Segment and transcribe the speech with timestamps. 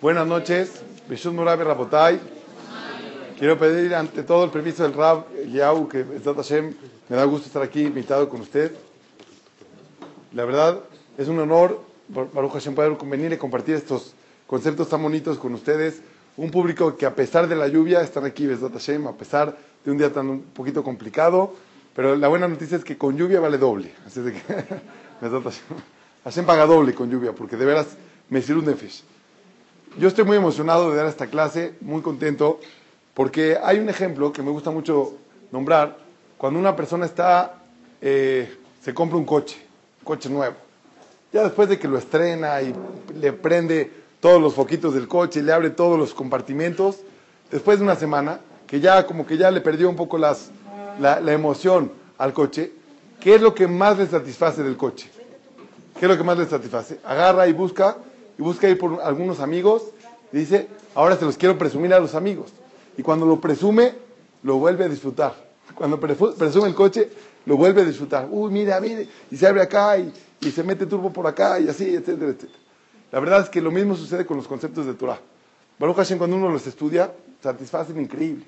[0.00, 0.80] Buenas noches.
[1.10, 2.18] Bishut Murabi Rabotay.
[3.38, 6.72] Quiero pedir ante todo el permiso del Rab Yau, que Hashem,
[7.10, 8.72] me da gusto estar aquí invitado con usted.
[10.32, 10.80] La verdad,
[11.18, 14.14] es un honor, Baruch Hashem, poder venir y compartir estos
[14.46, 16.00] conceptos tan bonitos con ustedes.
[16.38, 19.54] Un público que a pesar de la lluvia están aquí, Besat Hashem, a pesar
[19.84, 21.54] de un día tan un poquito complicado.
[21.94, 23.92] Pero la buena noticia es que con lluvia vale doble.
[24.06, 24.40] Así de que,
[25.20, 25.42] Hashem,
[26.24, 27.98] Hashem paga doble con lluvia, porque de veras
[28.30, 29.02] me sirve un nefesh.
[29.98, 32.60] Yo estoy muy emocionado de dar esta clase, muy contento,
[33.12, 35.14] porque hay un ejemplo que me gusta mucho
[35.50, 35.98] nombrar,
[36.38, 37.56] cuando una persona está,
[38.00, 39.56] eh, se compra un coche,
[39.98, 40.54] un coche nuevo.
[41.32, 42.72] Ya después de que lo estrena y
[43.16, 47.00] le prende todos los foquitos del coche, le abre todos los compartimentos,
[47.50, 50.52] después de una semana, que ya como que ya le perdió un poco las,
[51.00, 52.72] la, la emoción al coche,
[53.18, 55.10] ¿qué es lo que más le satisface del coche?
[55.98, 57.00] ¿Qué es lo que más le satisface?
[57.04, 57.96] Agarra y busca
[58.40, 59.82] y busca ir por algunos amigos
[60.32, 62.50] dice, ahora se los quiero presumir a los amigos.
[62.96, 63.92] Y cuando lo presume,
[64.42, 65.34] lo vuelve a disfrutar.
[65.74, 67.10] Cuando presume el coche,
[67.44, 68.28] lo vuelve a disfrutar.
[68.30, 71.68] Uy, mira, mire, y se abre acá y, y se mete turbo por acá y
[71.68, 72.58] así, etcétera, etcétera.
[73.12, 75.20] La verdad es que lo mismo sucede con los conceptos de Torah.
[75.78, 78.46] Baruch Hashem, cuando uno los estudia, satisfacen increíble.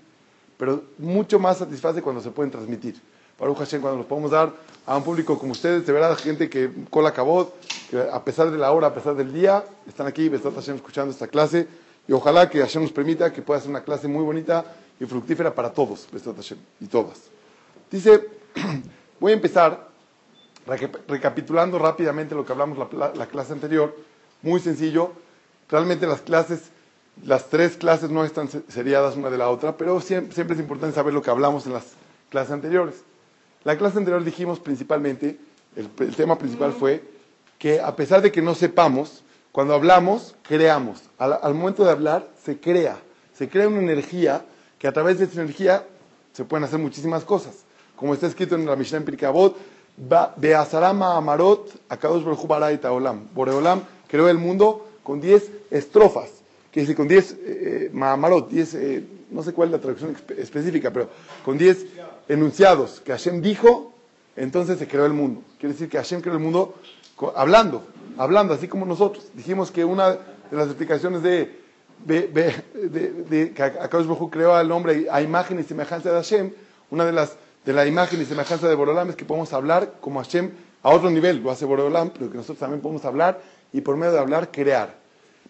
[0.56, 2.98] Pero mucho más satisface cuando se pueden transmitir.
[3.38, 4.52] Baruch Hashem, cuando los podemos dar
[4.86, 7.54] a un público como ustedes, de verdad, gente que cola cabot,
[7.90, 11.12] que a pesar de la hora, a pesar del día, están aquí, Bestat Hashem, escuchando
[11.12, 11.68] esta clase.
[12.08, 14.64] Y ojalá que Hashem nos permita que pueda ser una clase muy bonita
[14.98, 17.20] y fructífera para todos, Bestat Hashem, y todas.
[17.90, 18.26] Dice,
[19.20, 19.88] voy a empezar
[21.08, 23.96] recapitulando rápidamente lo que hablamos la, la clase anterior.
[24.42, 25.12] Muy sencillo.
[25.68, 26.70] Realmente las clases,
[27.24, 30.94] las tres clases no están seriadas una de la otra, pero siempre, siempre es importante
[30.94, 31.84] saber lo que hablamos en las
[32.30, 33.02] clases anteriores.
[33.64, 35.38] La clase anterior dijimos principalmente,
[35.76, 37.02] el, tema principal fue
[37.58, 41.02] que a pesar de que no sepamos, cuando hablamos, creamos.
[41.18, 42.96] Al, momento de hablar, se crea.
[43.34, 44.44] Se crea una energía
[44.78, 45.86] que a través de esa energía
[46.32, 47.64] se pueden hacer muchísimas cosas.
[47.94, 49.28] Como está escrito en la Mishnah en Pirkei
[50.36, 53.28] Beazarama Amarot, Akadosh Bara Olam.
[53.34, 56.30] Boreolam creó el mundo con 10 estrofas,
[56.70, 60.90] que dice con 10 eh, Maamarot, 10, eh, no sé cuál es la traducción específica,
[60.90, 61.08] pero
[61.44, 61.86] con 10
[62.28, 63.92] enunciados que Hashem dijo,
[64.36, 65.42] entonces se creó el mundo.
[65.58, 66.74] Quiere decir que Hashem creó el mundo
[67.34, 67.84] hablando,
[68.18, 69.26] hablando, así como nosotros.
[69.34, 70.18] Dijimos que una de
[70.56, 71.60] las explicaciones de,
[72.04, 76.52] de, de, de, que Akadosh Baruj creó al hombre a imagen y semejanza de Hashem,
[76.90, 80.20] una de las de la imagen y semejanza de Borolam es que podemos hablar como
[80.20, 80.50] Hashem
[80.82, 83.40] a otro nivel, lo hace Borolam, pero que nosotros también podemos hablar
[83.72, 84.96] y por medio de hablar crear.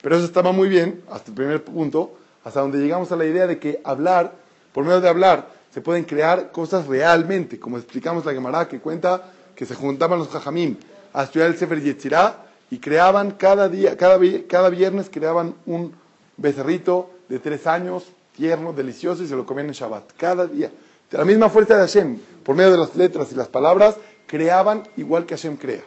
[0.02, 3.46] Pero eso estaba muy bien, hasta el primer punto, hasta donde llegamos a la idea
[3.46, 4.32] de que hablar,
[4.74, 9.22] por medio de hablar, se pueden crear cosas realmente, como explicamos la Gemara, que cuenta
[9.54, 10.76] que se juntaban los jajamim
[11.12, 14.18] a estudiar el Sefer Yetzirah y creaban cada día, cada,
[14.48, 15.92] cada viernes creaban un
[16.36, 18.04] becerrito de tres años,
[18.36, 20.70] tierno, delicioso, y se lo comían en Shabbat, cada día.
[21.10, 23.96] De la misma fuerza de Hashem, por medio de las letras y las palabras,
[24.26, 25.82] creaban igual que Hashem crea.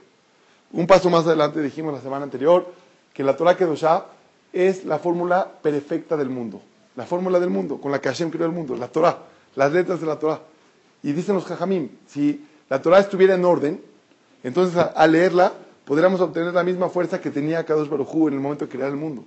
[0.72, 2.72] Un paso más adelante dijimos la semana anterior
[3.14, 4.06] que la Torah Kedoshá
[4.52, 6.62] es la fórmula perfecta del mundo,
[6.96, 9.18] la fórmula del mundo con la que Hashem creó el mundo, la Torah,
[9.56, 10.42] las letras de la Torah.
[11.04, 13.82] Y dicen los Jajamim, si la Torah estuviera en orden,
[14.44, 15.54] entonces al leerla
[15.86, 18.96] podríamos obtener la misma fuerza que tenía Kadosh Baruj en el momento de crear el
[18.96, 19.24] mundo.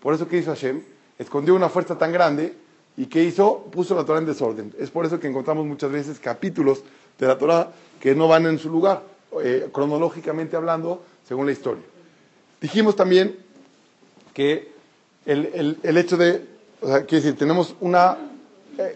[0.00, 0.82] Por eso que hizo Hashem,
[1.18, 2.54] escondió una fuerza tan grande
[2.96, 4.74] y que hizo, puso la Torah en desorden.
[4.78, 6.82] Es por eso que encontramos muchas veces capítulos
[7.18, 9.02] de la Torah que no van en su lugar,
[9.42, 11.82] eh, cronológicamente hablando, según la historia.
[12.60, 13.36] Dijimos también
[14.34, 14.72] que
[15.24, 16.44] el, el, hecho de,
[16.80, 18.18] o sea, quiere decir, tenemos una,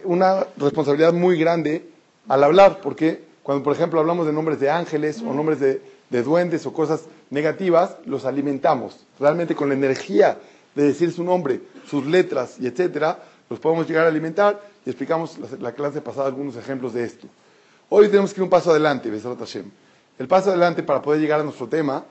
[0.03, 1.87] una responsabilidad muy grande
[2.27, 6.23] al hablar, porque cuando, por ejemplo, hablamos de nombres de ángeles o nombres de, de
[6.23, 9.05] duendes o cosas negativas, los alimentamos.
[9.19, 10.37] Realmente con la energía
[10.75, 13.19] de decir su nombre, sus letras y etcétera,
[13.49, 17.27] los podemos llegar a alimentar y explicamos la, la clase pasada algunos ejemplos de esto.
[17.89, 19.71] Hoy tenemos que ir un paso adelante, Besrat Hashem.
[20.19, 22.03] El paso adelante para poder llegar a nuestro tema,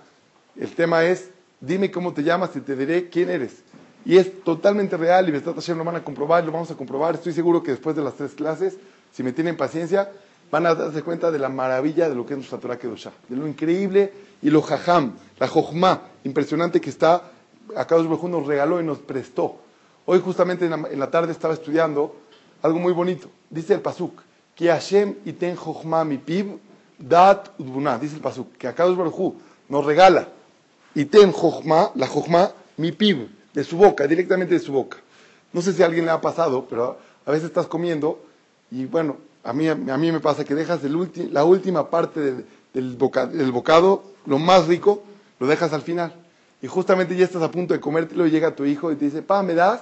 [0.58, 1.28] el tema es,
[1.60, 3.56] dime cómo te llamas y te diré quién eres.
[4.06, 7.16] Y es totalmente real y Hashem lo van a comprobar, lo vamos a comprobar.
[7.16, 8.78] Estoy seguro que después de las tres clases,
[9.12, 10.12] si me tienen paciencia,
[10.48, 13.36] van a darse cuenta de la maravilla de lo que es nuestra Torah Kedoshá, de
[13.36, 17.32] lo increíble y lo jajam, la jojma impresionante que está
[17.74, 19.56] Akadosh Baruj nos regaló y nos prestó.
[20.04, 22.14] Hoy justamente en la, tarde estaba estudiando
[22.62, 23.28] algo muy bonito.
[23.50, 24.22] Dice el Pasuk,
[24.54, 26.58] que Hashem iten chochma mi pib
[26.96, 27.98] dat udbuna.
[27.98, 29.34] Dice el Pasuk, que Akadosh Baruj
[29.68, 30.28] nos regala
[30.94, 34.98] iten chochma, la chochma mi pib, de su boca, directamente de su boca.
[35.54, 38.22] No sé si a alguien le ha pasado, pero a veces estás comiendo
[38.70, 42.44] y bueno, a mí, a mí me pasa que dejas la última parte del,
[42.74, 45.02] del, bocado, lo más rico,
[45.40, 46.12] lo dejas al final.
[46.60, 49.22] Y justamente ya estás a punto de comértelo y llega tu hijo y te dice,
[49.22, 49.80] pa, ¿me das?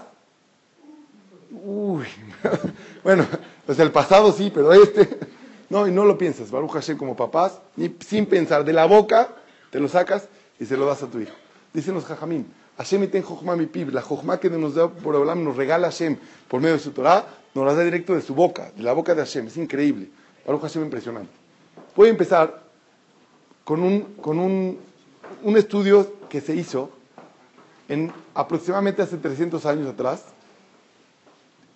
[1.50, 2.06] Uy,
[3.02, 3.26] bueno,
[3.66, 5.18] pues el pasado sí, pero este,
[5.68, 9.30] no, y no lo piensas, Baruch Hashem como papás, ni sin pensar, de la boca
[9.70, 10.28] te lo sacas
[10.60, 11.34] y se lo das a tu hijo.
[11.72, 12.44] Dicen los jajamim,
[12.76, 16.16] Hashem ten jochma mi pib, la jochma que nos da por Olam, nos regala Hashem
[16.48, 17.24] por medio de su Torah,
[17.54, 20.08] nos la da directo de su boca, de la boca de Hashem, es increíble.
[20.44, 21.30] Baruch Hashem impresionante.
[21.96, 22.62] Voy a empezar
[23.64, 24.78] con un, con un,
[25.42, 26.90] un estudio que se hizo
[27.88, 30.24] en aproximadamente hace 300 años atrás.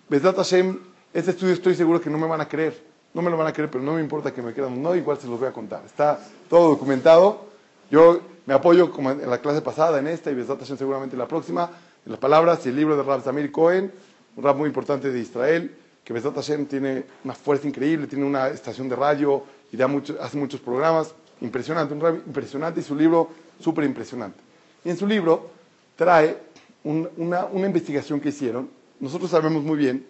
[0.09, 0.79] Besdat Hashem,
[1.13, 2.89] este estudio estoy seguro que no me van a creer.
[3.13, 4.81] No me lo van a creer, pero no me importa que me crean.
[4.81, 5.83] No, igual se los voy a contar.
[5.85, 7.48] Está todo documentado.
[7.91, 10.35] Yo me apoyo como en la clase pasada, en esta, y
[10.77, 11.69] seguramente en la próxima,
[12.05, 13.91] en las palabras y el libro de Rab Samir Cohen,
[14.35, 18.47] un rap muy importante de Israel, que Besdat Hashem tiene una fuerza increíble, tiene una
[18.47, 21.13] estación de radio y da mucho, hace muchos programas.
[21.41, 24.39] Impresionante, un rap impresionante y su libro súper impresionante.
[24.83, 25.51] Y en su libro
[25.95, 26.37] trae
[26.83, 28.69] una, una investigación que hicieron.
[28.99, 30.05] Nosotros sabemos muy bien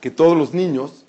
[0.00, 1.04] que todos los niños,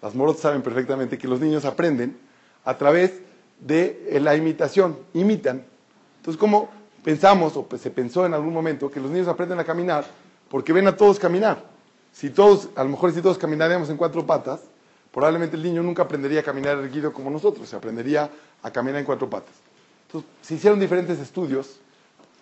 [0.00, 2.16] las moros saben perfectamente que los niños aprenden
[2.64, 3.12] a través
[3.62, 5.64] de la imitación, imitan.
[6.18, 6.68] Entonces, como
[7.02, 10.04] pensamos, o pues se pensó en algún momento, que los niños aprenden a caminar
[10.50, 11.64] porque ven a todos caminar.
[12.12, 14.60] Si todos, a lo mejor si todos caminaríamos en cuatro patas,
[15.10, 18.30] probablemente el niño nunca aprendería a caminar erguido como nosotros, se aprendería
[18.62, 19.54] a caminar en cuatro patas.
[20.06, 21.80] Entonces, se hicieron diferentes estudios,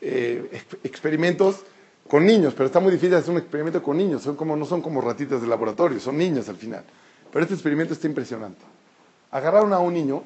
[0.00, 1.60] eh, experimentos
[2.08, 4.82] con niños, pero está muy difícil hacer un experimento con niños, son como, no son
[4.82, 6.82] como ratitas de laboratorio, son niños al final.
[7.32, 8.62] Pero este experimento está impresionante.
[9.30, 10.24] Agarraron a un niño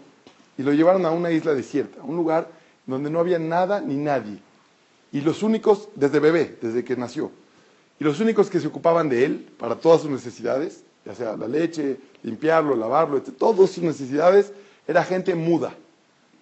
[0.57, 2.49] y lo llevaron a una isla desierta, un lugar
[2.87, 4.39] donde no había nada ni nadie.
[5.13, 7.31] Y los únicos, desde bebé, desde que nació,
[7.99, 11.47] y los únicos que se ocupaban de él para todas sus necesidades, ya sea la
[11.47, 14.53] leche, limpiarlo, lavarlo, etc., todas sus necesidades,
[14.87, 15.75] era gente muda.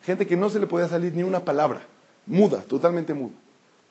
[0.03, 1.83] Gente que no se le podía salir ni una palabra.
[2.27, 3.35] Muda, totalmente muda.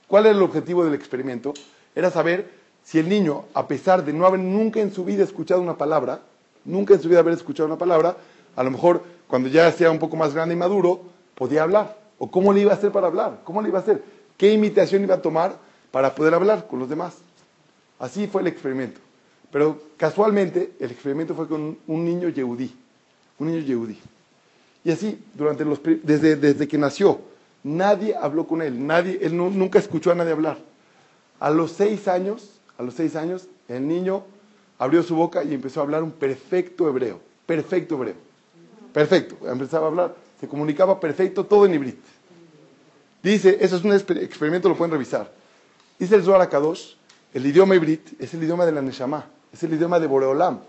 [0.08, 1.54] ¿Cuál era el objetivo del experimento?
[1.96, 2.50] Era saber
[2.84, 6.22] si el niño, a pesar de no haber nunca en su vida escuchado una palabra,
[6.66, 8.18] nunca en su vida haber escuchado una palabra,
[8.56, 11.04] a lo mejor cuando ya sea un poco más grande y maduro,
[11.36, 11.98] podía hablar.
[12.20, 13.40] ¿O cómo le iba a hacer para hablar?
[13.46, 14.04] ¿Cómo le iba a hacer?
[14.36, 15.56] ¿Qué imitación iba a tomar
[15.90, 17.16] para poder hablar con los demás?
[17.98, 19.00] Así fue el experimento.
[19.50, 22.76] Pero casualmente el experimento fue con un niño yehudí,
[23.40, 23.98] un niño yehudí.
[24.84, 27.22] Y así, durante los, desde, desde que nació,
[27.64, 30.58] nadie habló con él, nadie, él nunca escuchó a nadie hablar.
[31.40, 34.24] A los seis años, a los seis años, el niño
[34.78, 38.16] abrió su boca y empezó a hablar un perfecto hebreo, perfecto hebreo,
[38.94, 42.00] perfecto, empezaba a hablar, se comunicaba perfecto, todo en hibrit.
[43.24, 45.32] Dice, eso es un experimento, lo pueden revisar.
[46.00, 46.96] Dice el Zohar Kadosh
[47.34, 50.60] el idioma hibrit es el idioma de la Neshama, es el idioma de Boreolam.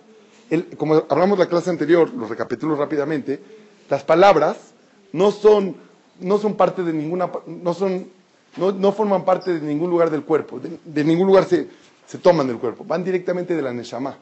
[0.77, 3.41] como hablamos la clase anterior, lo recapitulo rápidamente,
[3.91, 4.57] las palabras
[5.13, 5.75] no son,
[6.21, 8.07] no son parte de ninguna, no son,
[8.57, 11.69] no, forman parte de ningún lugar del cuerpo, de, ningún lugar se,
[12.07, 14.17] se, toman del cuerpo, van directamente de la Neshama.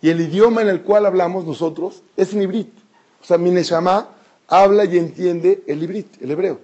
[0.00, 2.72] Y el idioma en el cual hablamos nosotros es en hibrit.
[3.20, 4.08] O sea, mi Neshama
[4.48, 5.82] habla y entiende el
[6.20, 6.60] el hebreo.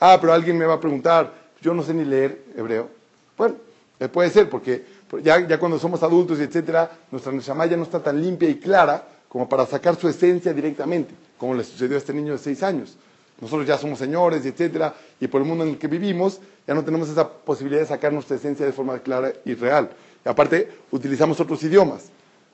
[0.00, 2.88] Ah, pero alguien me va a preguntar, yo no sé ni leer hebreo.
[3.36, 3.54] Bueno,
[4.00, 4.84] eh, puede ser, porque
[5.22, 9.06] ya, ya, cuando somos adultos etcétera, nuestra Neshama ya no está tan limpia y clara
[9.28, 12.96] como para sacar su esencia directamente, como le sucedió a este niño de seis años.
[13.40, 16.84] Nosotros ya somos señores etcétera, y por el mundo en el que vivimos ya no
[16.84, 19.90] tenemos esa posibilidad de sacar nuestra esencia de forma clara y real.
[20.24, 22.10] Y aparte, utilizamos otros idiomas.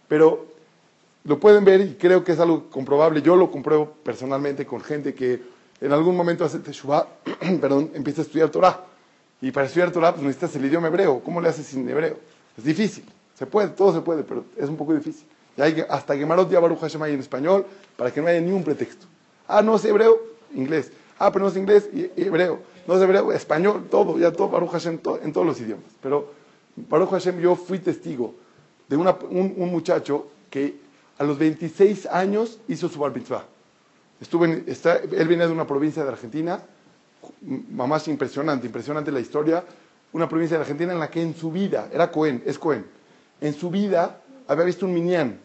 [0.07, 0.47] Pero
[1.29, 3.23] lo pueden ver y creo que es algo comprobable.
[3.23, 5.41] Yo lo compruebo personalmente con gente que
[5.81, 7.07] en algún momento hace Teshuvah,
[7.61, 8.85] perdón, empieza a estudiar Torah.
[9.41, 11.21] Y para estudiar Torah pues, necesitas el idioma hebreo.
[11.21, 12.17] ¿Cómo le haces sin hebreo?
[12.57, 13.05] Es difícil.
[13.35, 15.27] Se puede, todo se puede, pero es un poco difícil.
[15.57, 17.67] Y hay hasta Gemarot ya Baruch Hashem en español
[17.97, 19.07] para que no haya ni un pretexto.
[19.47, 20.19] Ah, no sé hebreo,
[20.55, 20.91] inglés.
[21.19, 22.61] Ah, pero no sé inglés, hebreo.
[22.87, 25.85] No sé hebreo, español, todo, ya todo Baruch Hashem en todos los idiomas.
[26.03, 26.33] Pero
[26.89, 28.35] Baruch Hashem, yo fui testigo
[28.89, 30.88] de una, un, muchacho que
[31.19, 33.45] a los 26 años hizo su bar mitzvah.
[34.21, 36.63] Estuve está, él viene de una provincia de Argentina
[37.43, 39.65] más impresionante, impresionante la historia,
[40.13, 42.85] una provincia de Argentina en la que en su vida, era Cohen, es Cohen,
[43.41, 45.39] en su vida había visto un minyan.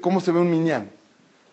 [0.00, 0.90] ¿Cómo se ve un minyan?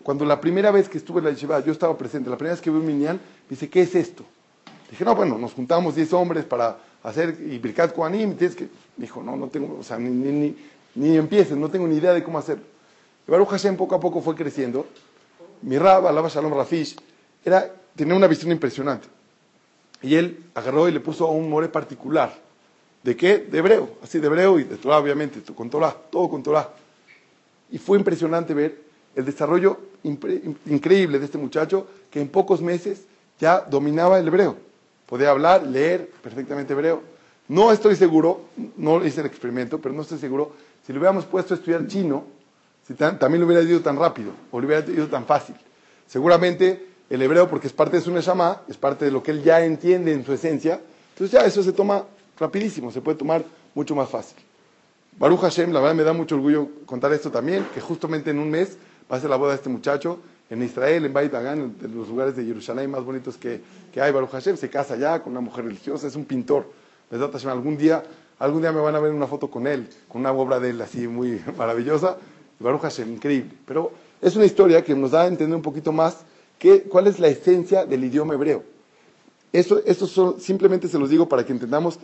[0.03, 2.61] Cuando la primera vez que estuve en la yeshiva, yo estaba presente, la primera vez
[2.61, 4.23] que vi un minyan, dice, ¿qué es esto?
[4.89, 9.21] Dije, no, bueno, nos juntamos 10 hombres para hacer y Birkat Kohanim, tienes que, dijo,
[9.23, 10.55] no, no tengo, o sea, ni, ni, ni,
[10.95, 12.59] ni empieces, no tengo ni idea de cómo hacer.
[13.27, 14.87] Y Baruch Hashem poco a poco fue creciendo.
[15.61, 16.95] Mi Rab, Alaba Shalom Rafish,
[17.45, 19.07] era, tenía una visión impresionante.
[20.01, 22.33] Y él agarró y le puso a un more particular.
[23.03, 23.39] ¿De qué?
[23.39, 26.69] De hebreo, así de hebreo y de Torah, obviamente, con Torah, todo con Torah.
[27.71, 28.81] Y fue impresionante ver
[29.15, 33.03] el desarrollo increíble de este muchacho que en pocos meses
[33.39, 34.55] ya dominaba el hebreo.
[35.05, 37.01] Podía hablar, leer perfectamente hebreo.
[37.47, 38.45] No estoy seguro,
[38.77, 40.53] no hice el experimento, pero no estoy seguro,
[40.85, 42.25] si le hubiéramos puesto a estudiar chino,
[42.87, 45.55] si también le hubiera ido tan rápido o le hubiera ido tan fácil.
[46.07, 49.43] Seguramente el hebreo, porque es parte de su neshama, es parte de lo que él
[49.43, 50.79] ya entiende en su esencia,
[51.13, 52.05] entonces ya eso se toma
[52.39, 53.43] rapidísimo, se puede tomar
[53.75, 54.37] mucho más fácil.
[55.17, 58.49] Baruch Hashem, la verdad me da mucho orgullo contar esto también, que justamente en un
[58.49, 58.77] mes
[59.11, 60.19] va a ser la boda de este muchacho
[60.49, 63.61] en Israel, en Beit Hagan, en los lugares de Jerusalén más bonitos que,
[63.93, 64.11] que hay.
[64.11, 66.65] Baruch Hashem se casa ya con una mujer religiosa, es un pintor.
[67.45, 68.03] Algún día,
[68.39, 70.81] algún día me van a ver una foto con él, con una obra de él
[70.81, 72.17] así muy maravillosa.
[72.61, 73.51] Baruch Hashem, increíble.
[73.65, 73.91] Pero
[74.21, 76.17] es una historia que nos da a entender un poquito más
[76.59, 78.63] que, cuál es la esencia del idioma hebreo.
[79.51, 81.99] Esto, esto simplemente se los digo para que entendamos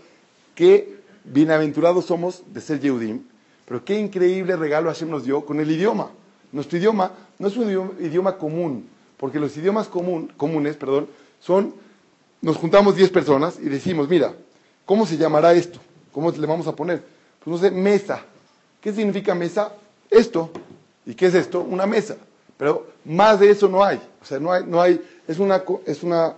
[0.56, 3.22] qué bienaventurados somos de ser Yehudim,
[3.66, 6.10] pero qué increíble regalo Hashem nos dio con el idioma.
[6.52, 8.88] Nuestro idioma no es un idioma, común,
[9.18, 11.08] porque los idiomas común, comunes perdón,
[11.40, 11.74] son,
[12.42, 14.34] nos juntamos 10 personas y decimos, mira,
[14.86, 15.80] ¿cómo se llamará esto?
[16.12, 17.04] ¿Cómo le vamos a poner?
[17.44, 18.22] Pues no sé, mesa.
[18.82, 19.74] ¿Qué significa mesa?
[20.10, 20.52] Esto.
[21.06, 21.62] ¿Y qué es esto?
[21.62, 22.18] Una mesa.
[22.58, 24.02] Pero más de eso no hay.
[24.22, 26.36] O sea, no hay, no hay es una, es una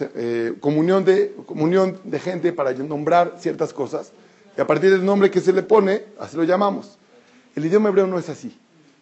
[0.00, 4.12] eh, comunión, de, comunión de gente para nombrar ciertas cosas.
[4.56, 6.98] Y a partir del nombre que se le pone, así lo llamamos.
[7.54, 8.56] El idioma hebreo no es así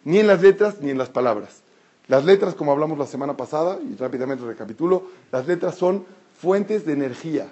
[0.07, 1.63] ni en las letras ni en las palabras.
[2.07, 6.05] Las letras, como hablamos la semana pasada, y rápidamente recapitulo, las letras son
[6.39, 7.47] fuentes de energía.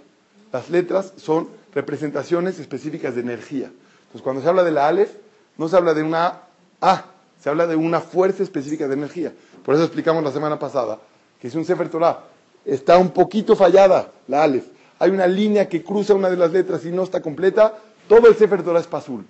[0.54, 3.66] Las letras son representaciones específicas de energía.
[3.66, 5.12] Entonces, cuando se habla de la Aleph,
[5.58, 6.44] no se habla de una
[6.82, 7.06] A,
[7.42, 9.34] se habla de una fuerza específica de energía.
[9.64, 11.00] Por eso explicamos la semana pasada
[11.40, 12.24] que si un Sefer Torah
[12.64, 14.66] está un poquito fallada, la Aleph,
[15.00, 17.74] hay una línea que cruza una de las letras y no está completa,
[18.08, 19.26] todo el Sefer Torah es azul.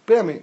[0.00, 0.42] Espérame,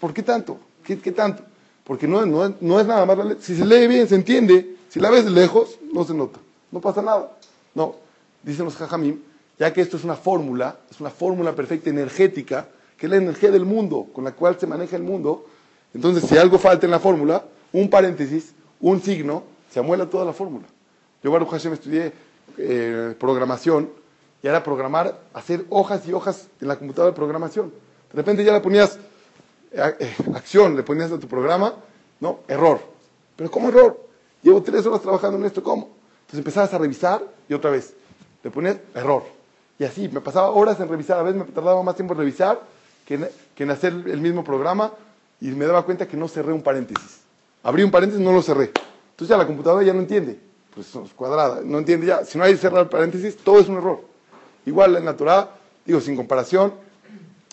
[0.00, 0.58] ¿por qué tanto?
[0.82, 1.42] ¿Qué, qué tanto?
[1.84, 4.76] Porque no, es nada más la Si se lee bien, se entiende.
[4.88, 6.38] Si la ves de lejos, no se nota.
[6.70, 7.32] No pasa nada.
[7.74, 7.96] No,
[8.42, 9.20] dicen los jajamim,
[9.58, 13.50] ya que esto es una fórmula, es una fórmula perfecta energética, que es la energía
[13.50, 15.46] del mundo, con la cual se maneja el mundo.
[15.94, 20.32] Entonces, si algo falta en la fórmula, un paréntesis, un signo, se amuela toda la
[20.32, 20.66] fórmula.
[21.22, 22.12] Yo, Baruch Hashem, estudié
[22.58, 23.88] eh, programación
[24.42, 27.72] y era programar, hacer hojas y hojas en la computadora de programación.
[28.12, 28.98] De repente ya le ponías
[29.72, 31.74] eh, acción, le ponías a tu programa,
[32.20, 32.80] no, error.
[33.36, 33.98] Pero ¿cómo error?
[34.42, 35.90] Llevo tres horas trabajando en esto, ¿cómo?
[36.20, 37.94] Entonces empezabas a revisar y otra vez,
[38.42, 39.22] le ponías error.
[39.78, 42.60] Y así, me pasaba horas en revisar, a veces me tardaba más tiempo en revisar
[43.06, 44.92] que en hacer el mismo programa
[45.40, 47.20] y me daba cuenta que no cerré un paréntesis.
[47.62, 48.72] Abrí un paréntesis, no lo cerré.
[49.10, 50.38] Entonces ya la computadora ya no entiende,
[50.74, 52.24] pues es cuadrada, no entiende ya.
[52.24, 54.00] Si no hay cerrar paréntesis, todo es un error.
[54.66, 55.50] Igual en la Torah,
[55.84, 56.74] digo, sin comparación,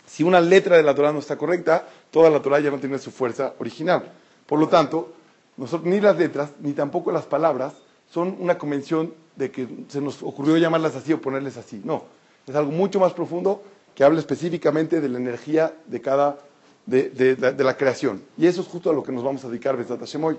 [0.07, 2.97] si una letra de la Torah no está correcta, toda la Torah ya no tiene
[2.97, 4.11] su fuerza original.
[4.45, 5.13] Por lo tanto,
[5.57, 7.73] nosotros, ni las letras, ni tampoco las palabras
[8.11, 11.81] son una convención de que se nos ocurrió llamarlas así o ponerles así.
[11.83, 12.03] No,
[12.45, 13.63] es algo mucho más profundo
[13.95, 16.38] que habla específicamente de la energía de cada,
[16.85, 18.21] de, la creación.
[18.38, 20.38] Y eso es justo a lo que nos vamos a dedicar Besat Hashem hoy.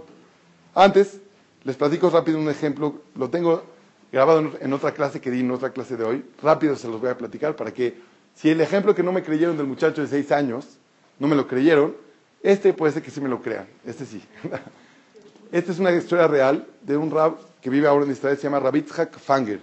[0.75, 1.21] Antes,
[1.65, 3.63] les platico rápido un ejemplo, lo tengo
[4.11, 6.25] grabado en otra clase que di en otra clase de hoy.
[6.43, 7.95] Rápido se los voy a platicar para que
[8.35, 10.79] si el ejemplo que no me creyeron del muchacho de seis años,
[11.19, 11.95] no me lo creyeron,
[12.43, 14.23] este puede ser que sí me lo crean, este sí.
[15.53, 18.59] Esta es una historia real de un rab que vive ahora en Israel, se llama
[18.59, 19.61] Rabitzhak Fanger.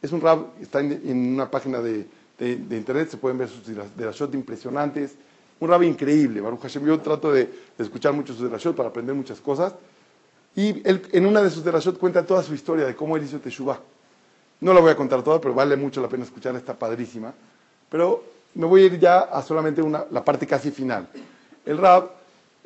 [0.00, 2.06] Es un rab, está en, una página de,
[2.40, 3.62] internet, se pueden ver sus
[3.96, 5.14] derashot impresionantes.
[5.62, 6.84] Un rab increíble, Baruch Hashem.
[6.84, 9.72] Yo trato de, escuchar mucho sus derashot para aprender muchas cosas.
[10.56, 13.38] Y él, en una de sus derashot cuenta toda su historia de cómo él hizo
[13.38, 13.78] Teshuvah.
[14.58, 17.32] No la voy a contar toda, pero vale mucho la pena escuchar, está padrísima.
[17.88, 21.06] Pero me voy a ir ya a solamente una, la parte casi final.
[21.64, 22.10] El Rab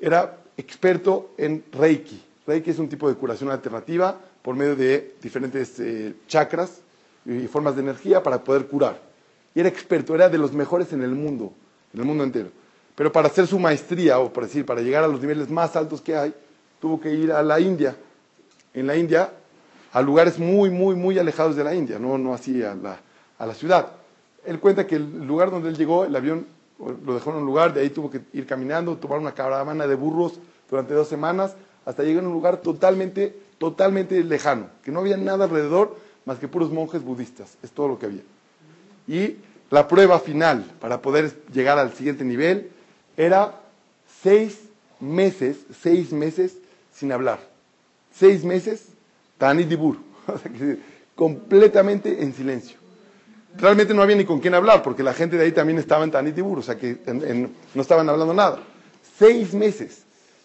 [0.00, 2.18] era experto en Reiki.
[2.46, 6.80] Reiki es un tipo de curación alternativa por medio de diferentes eh, chakras
[7.26, 8.98] y formas de energía para poder curar.
[9.54, 11.52] Y era experto, era de los mejores en el mundo,
[11.92, 12.48] en el mundo entero.
[12.96, 16.00] Pero para hacer su maestría, o por decir, para llegar a los niveles más altos
[16.00, 16.34] que hay,
[16.80, 17.94] tuvo que ir a la India.
[18.74, 19.30] En la India,
[19.92, 22.98] a lugares muy, muy, muy alejados de la India, no, no así a la,
[23.38, 23.86] a la ciudad
[24.46, 26.46] él cuenta que el lugar donde él llegó, el avión
[26.78, 29.94] lo dejó en un lugar, de ahí tuvo que ir caminando, tomar una caravana de
[29.94, 30.34] burros
[30.70, 35.44] durante dos semanas, hasta llegar a un lugar totalmente, totalmente lejano, que no había nada
[35.44, 38.22] alrededor más que puros monjes budistas, es todo lo que había.
[39.08, 39.36] Y
[39.70, 42.70] la prueba final para poder llegar al siguiente nivel
[43.16, 43.60] era
[44.22, 44.58] seis
[45.00, 46.56] meses, seis meses
[46.92, 47.38] sin hablar.
[48.12, 48.86] Seis meses,
[49.38, 49.96] tan y dibur,
[51.14, 52.78] completamente en silencio.
[53.58, 56.10] Realmente no había ni con quién hablar, porque la gente de ahí también estaba en
[56.10, 56.98] tan y dibur, o sea que
[57.74, 58.60] no estaban hablando nada.
[59.18, 60.02] Seis meses.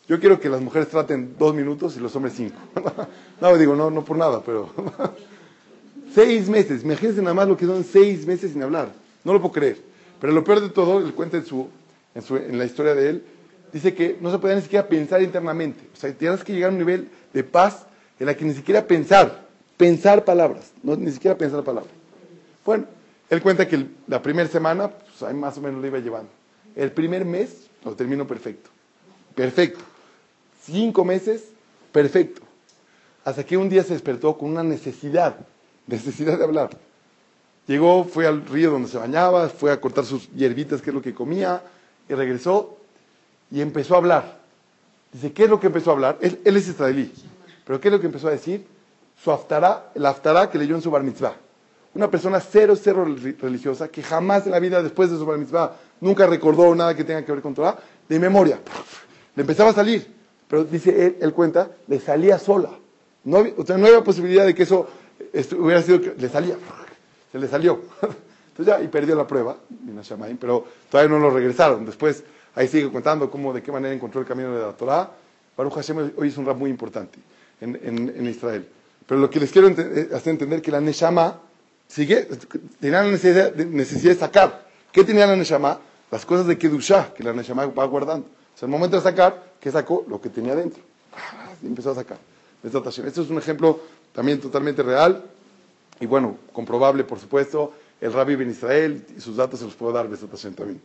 [0.07, 2.57] Yo quiero que las mujeres traten dos minutos y los hombres cinco.
[3.41, 4.69] no, digo, no, no por nada, pero
[6.13, 6.83] seis meses.
[6.83, 8.91] Imagínense nada más lo que son seis meses sin hablar.
[9.23, 9.81] No lo puedo creer.
[10.19, 11.69] Pero lo peor de todo, él cuenta en, su,
[12.15, 13.23] en, la historia de él,
[13.71, 15.81] dice que no se podía ni siquiera pensar internamente.
[15.93, 17.85] O sea, tienes que llegar a un nivel de paz
[18.19, 19.45] en la que ni siquiera pensar,
[19.77, 21.93] pensar palabras, no, ni siquiera pensar palabras.
[22.65, 22.85] Bueno,
[23.29, 26.29] él cuenta que la primera semana, pues ahí más o menos lo iba llevando.
[26.75, 28.69] El primer mes lo terminó perfecto.
[29.35, 29.79] Perfecto.
[30.63, 31.45] Cinco meses,
[31.91, 32.41] perfecto.
[33.23, 35.35] Hasta que un día se despertó con una necesidad,
[35.87, 36.69] necesidad de hablar.
[37.67, 41.01] Llegó, fue al río donde se bañaba, fue a cortar sus hierbitas, que es lo
[41.01, 41.61] que comía,
[42.11, 42.77] y regresó
[43.49, 44.39] y empezó a hablar.
[45.13, 46.17] Dice, ¿qué es lo que empezó a hablar?
[46.19, 47.11] Él, es israelí.
[47.65, 48.65] Pero ¿qué es lo que empezó a decir?
[49.23, 51.35] Su aftará, el aftará que leyó en su bar mitzvah.
[51.93, 55.73] Una persona cero, cero religiosa, que jamás en la vida después de su bar mitzvah
[56.01, 57.77] nunca recordó nada que tenga que ver con Torah,
[58.09, 58.59] de memoria.
[59.35, 60.05] Le empezaba a salir.
[60.49, 62.71] Pero dice él, él cuenta, le salía sola.
[63.23, 64.85] No había, o sea, no posibilidad de que eso
[65.57, 66.57] hubiera sido, le salía.
[67.31, 67.79] Se le salió.
[68.51, 69.57] Entonces ya, y perdió la prueba,
[70.39, 71.85] pero todavía no lo regresaron.
[71.85, 72.23] Después
[72.55, 75.09] Ahí sigue contando cómo, de qué manera encontró el camino de la Torah.
[75.55, 77.19] Baruch Hashem hoy es un rap muy importante
[77.61, 78.67] en, Israel.
[79.05, 81.39] Pero lo que les quiero eh, hacer entender que la Neshama
[81.87, 82.27] sigue,
[82.79, 84.67] tenía la necesidad de, sacar.
[84.91, 85.79] ¿Qué tenía la Neshama?
[86.11, 88.27] Las cosas de Kedushah, que la Neshama va guardando.
[88.27, 90.05] O sea, el momento de sacar, ¿qué sacó?
[90.09, 90.81] Lo que tenía dentro.
[91.61, 92.17] Y empezó a sacar.
[92.63, 93.79] Esto es un ejemplo
[94.13, 95.23] también totalmente real
[95.99, 97.73] y bueno, comprobable, por supuesto.
[98.01, 100.81] El rabbi en Israel y sus datos se los puedo dar, Besat también.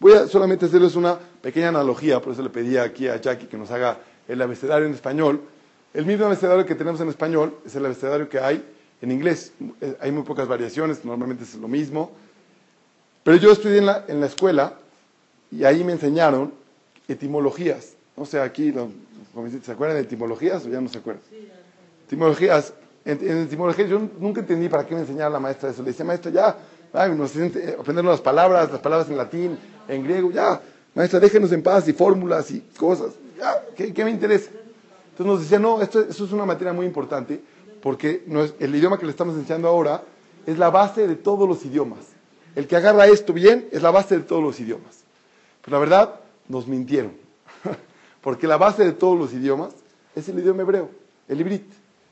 [0.00, 3.56] Voy a solamente hacerles una pequeña analogía, por eso le pedí aquí a Jackie que
[3.56, 5.40] nos haga el abecedario en español.
[5.94, 8.64] El mismo abecedario que tenemos en español es el abecedario que hay
[9.00, 9.52] en inglés.
[9.80, 12.10] Eh, hay muy pocas variaciones, normalmente es lo mismo.
[13.22, 14.74] Pero yo estudié en la, en la escuela
[15.50, 16.52] y ahí me enseñaron
[17.08, 17.94] etimologías.
[18.16, 18.72] O sea, aquí,
[19.62, 21.22] ¿se acuerdan de etimologías o ya no se acuerdan?
[22.06, 22.72] Etimologías.
[23.06, 25.82] En, en etimologías yo nunca entendí para qué me enseñaba la maestra eso.
[25.82, 26.56] Le decía, maestra, ya,
[26.92, 30.60] ay, nos aprendernos las palabras, las palabras en latín, en griego, ya,
[30.94, 34.50] maestra, déjenos en paz y fórmulas y cosas, ya, ¿qué, me interesa?
[35.10, 37.40] Entonces nos decía, no, esto, es una materia muy importante
[37.80, 38.24] porque
[38.58, 40.02] el idioma que le estamos enseñando ahora
[40.44, 42.00] es la base de todos los idiomas.
[42.54, 45.04] El que agarra esto bien es la base de todos los idiomas.
[45.62, 47.12] Pero la verdad, nos mintieron.
[48.22, 49.74] porque la base de todos los idiomas
[50.14, 50.90] es el idioma hebreo,
[51.28, 51.66] el ibrit,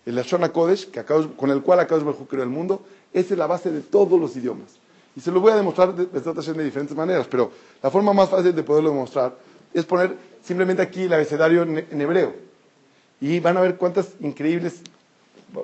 [0.06, 1.96] el Lashon Kodesh, que con el cual acá
[2.28, 4.78] creó el mundo, esa es la base de todos los idiomas.
[5.16, 8.54] Y se lo voy a demostrar de, de diferentes maneras, pero la forma más fácil
[8.54, 9.34] de poderlo demostrar
[9.72, 12.34] es poner simplemente aquí el abecedario en, hebreo.
[13.20, 14.80] Y van a ver cuántas increíbles.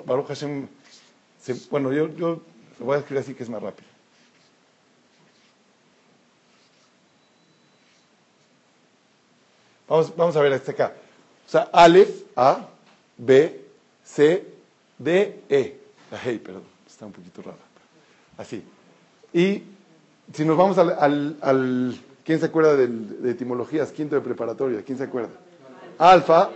[0.05, 0.67] Baruch Hashem.
[1.69, 2.41] bueno, yo, lo
[2.79, 3.89] voy a escribir así que es más rápido.
[9.87, 10.93] Vamos, a ver este acá.
[11.45, 12.65] O sea, Aleph, A,
[13.17, 13.60] B,
[14.13, 14.45] C,
[14.97, 15.79] D, E.
[16.11, 17.57] La Hey, perdón, está un poquito rara.
[18.37, 18.63] Así.
[19.33, 19.63] Y
[20.33, 21.95] si nos vamos al, al,
[22.25, 23.91] ¿quién se acuerda de etimologías?
[23.91, 25.29] Quinto de preparatoria, ¿quién se acuerda?
[25.97, 26.49] Alfa,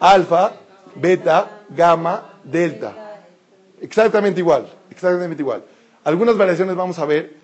[0.00, 0.52] alfa,
[0.96, 3.22] beta, gamma, delta.
[3.80, 5.62] Exactamente igual, exactamente igual.
[6.02, 7.34] Algunas variaciones vamos a ver,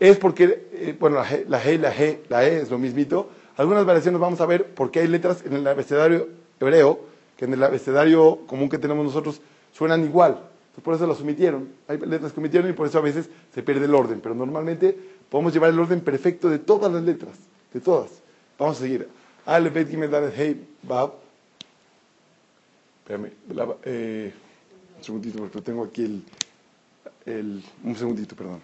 [0.00, 3.28] es porque, eh, bueno, la G, la G, la G, la E es lo mismito.
[3.58, 6.28] Algunas variaciones vamos a ver porque hay letras en el abecedario
[6.60, 9.40] hebreo que en el abecedario común que tenemos nosotros
[9.72, 10.40] suenan igual
[10.82, 11.68] por eso las omitieron.
[11.88, 14.20] Hay letras que omitieron y por eso a veces se pierde el orden.
[14.20, 14.96] Pero normalmente
[15.30, 17.34] podemos llevar el orden perfecto de todas las letras.
[17.72, 18.10] De todas.
[18.58, 19.08] Vamos a seguir.
[19.46, 21.14] Ale, Bet, Gimel, Dalet, Hey, Bab.
[23.00, 23.32] Espérame.
[23.84, 24.32] Eh,
[24.98, 26.22] un segundito porque tengo aquí
[27.24, 27.64] el.
[27.82, 28.36] Un segundito.
[28.36, 28.60] Perdón.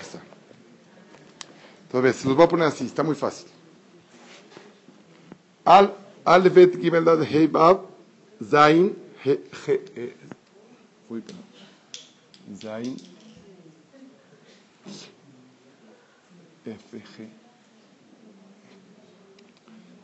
[0.00, 0.20] Está.
[1.90, 3.46] Todavía, se los voy a poner así, está muy fácil.
[5.64, 7.82] Al, al vet gimel dad hey bab,
[8.42, 10.14] zain, he, he, he,
[11.08, 11.22] uy.
[12.60, 12.96] Zain,
[16.64, 17.28] F, G.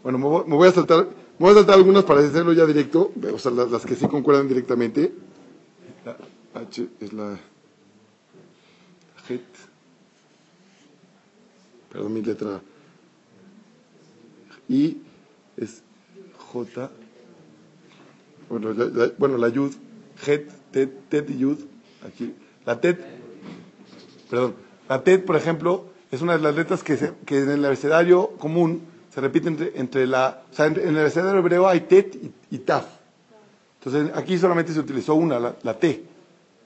[0.02, 3.38] Bueno, me voy, a saltar, me voy a saltar algunas para hacerlo ya directo, o
[3.38, 5.14] sea, las, que sí concuerdan directamente.
[6.54, 7.38] H es la
[9.28, 9.73] Het.
[11.94, 12.60] Perdón, mi letra.
[14.68, 14.98] I
[15.56, 15.82] es
[16.52, 16.90] J.
[18.48, 19.72] Bueno, la, bueno, la Yud.
[20.26, 21.58] Het, Tet, Tet y Yud.
[22.04, 22.34] Aquí.
[22.66, 22.98] La Tet.
[24.28, 24.54] Perdón.
[24.88, 28.30] La Tet, por ejemplo, es una de las letras que, se- que en el abecedario
[28.38, 28.82] común
[29.14, 30.42] se repite entre, la.
[30.50, 32.86] O sea, en, el abecedario hebreo hay Tet y, y Taf.
[33.84, 36.02] Entonces, aquí solamente se utilizó una, la T.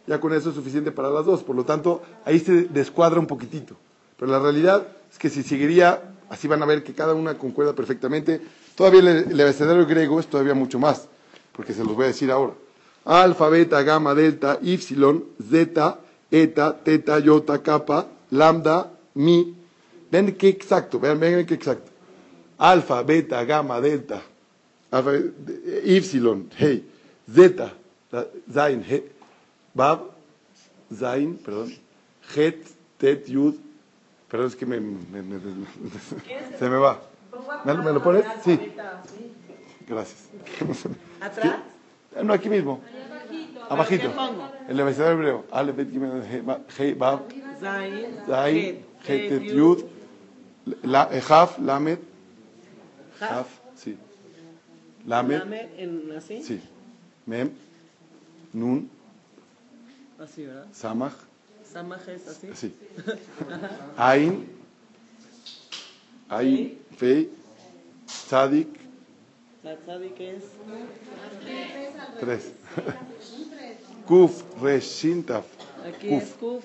[0.07, 1.43] Ya con eso es suficiente para las dos.
[1.43, 3.77] Por lo tanto, ahí se descuadra un poquitito.
[4.19, 7.75] Pero la realidad es que si seguiría, así van a ver que cada una concuerda
[7.75, 8.41] perfectamente.
[8.75, 11.09] Todavía el, abecedario griego es todavía mucho más,
[11.53, 12.55] porque se los voy a decir ahora.
[13.05, 15.99] Alfa, beta, gamma, delta, ipsilon, zeta,
[16.31, 19.55] eta, teta, iota, kappa, lambda, mi.
[20.11, 21.91] Ven qué exacto, vean, vean qué exacto.
[22.59, 24.23] Alfa, beta, gamma, delta,
[24.91, 25.13] alfa,
[25.85, 26.85] ipsilon, hey,
[27.31, 27.73] zeta,
[28.53, 29.05] zain, he,
[29.75, 30.11] bab,
[30.95, 31.75] zain, perdón,
[32.35, 32.67] het,
[32.99, 33.57] tet, yud,
[34.31, 35.41] perdón, es que me, me- me-
[36.59, 37.01] se me va.
[37.65, 38.25] ¿Me, lo- pones?
[38.45, 38.73] Sí,
[39.87, 40.29] gracias.
[41.21, 41.57] ¿Atrás?
[42.23, 42.81] No, aquí mismo,
[43.69, 44.13] abajito.
[44.67, 47.23] El abecedario hebreo, ale, bet, gimel, he, ba- he, bab,
[48.27, 49.85] Zain, Het, tet, yud,
[50.83, 51.99] la, eh, haf, lamed,
[53.19, 53.97] Jaf, haf, sí.
[55.07, 56.61] Lamed, Lamed, en así, sí.
[57.27, 57.51] Mem,
[58.53, 58.91] nun,
[60.19, 60.67] así, ¿verdad?
[60.73, 61.15] samach,
[61.73, 62.49] Samaj es así.
[62.55, 62.75] Sí.
[63.97, 64.49] Ain,
[66.29, 67.31] Ain, Fei,
[68.07, 68.69] Tzadik,
[69.63, 70.45] La tzadik es
[72.21, 72.53] tres.
[74.07, 75.45] Kuf, Resh, Shin, Taf.
[75.87, 76.23] aquí Kuf.
[76.23, 76.65] es Kuf,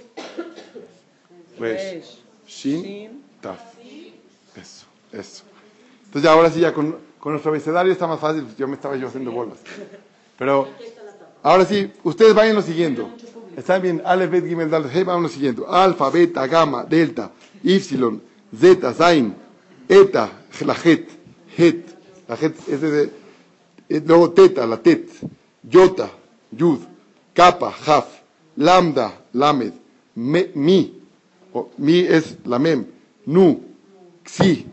[1.60, 3.60] Resh, Shin, Taf.
[4.56, 5.44] Eso, eso.
[6.06, 8.96] Entonces ya ahora sí, ya con, con nuestro abecedario está más fácil, yo me estaba
[8.96, 9.58] yo haciendo bolas.
[10.38, 10.68] Pero
[11.42, 13.10] ahora sí, ustedes vayan lo siguiendo.
[13.58, 15.68] Están bien, Aleph, Bet, Gimel, Dal, vamos lo siguiendo.
[15.72, 17.32] Alfa, beta, gamma, delta,
[17.64, 18.22] ipsilon,
[18.60, 19.36] zeta, zain,
[19.88, 20.32] eta,
[20.66, 21.10] la het,
[21.58, 21.86] het,
[22.28, 22.56] la het
[23.90, 25.08] es luego teta, la tet,
[25.70, 26.10] yota,
[26.58, 26.80] yud,
[27.34, 28.08] kappa, jaf,
[28.58, 29.74] lambda, lamed,
[30.16, 30.94] me- mi,
[31.78, 32.86] mi es la mem,
[33.26, 33.60] nu,
[34.26, 34.66] xi,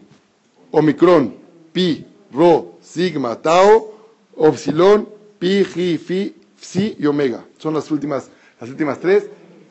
[0.73, 1.35] omicron,
[1.73, 3.93] pi, ro, sigma, tau,
[4.37, 5.05] opsilon,
[5.38, 7.45] pi, ji, fi, psi y omega.
[7.59, 9.27] Son las últimas, las últimas tres.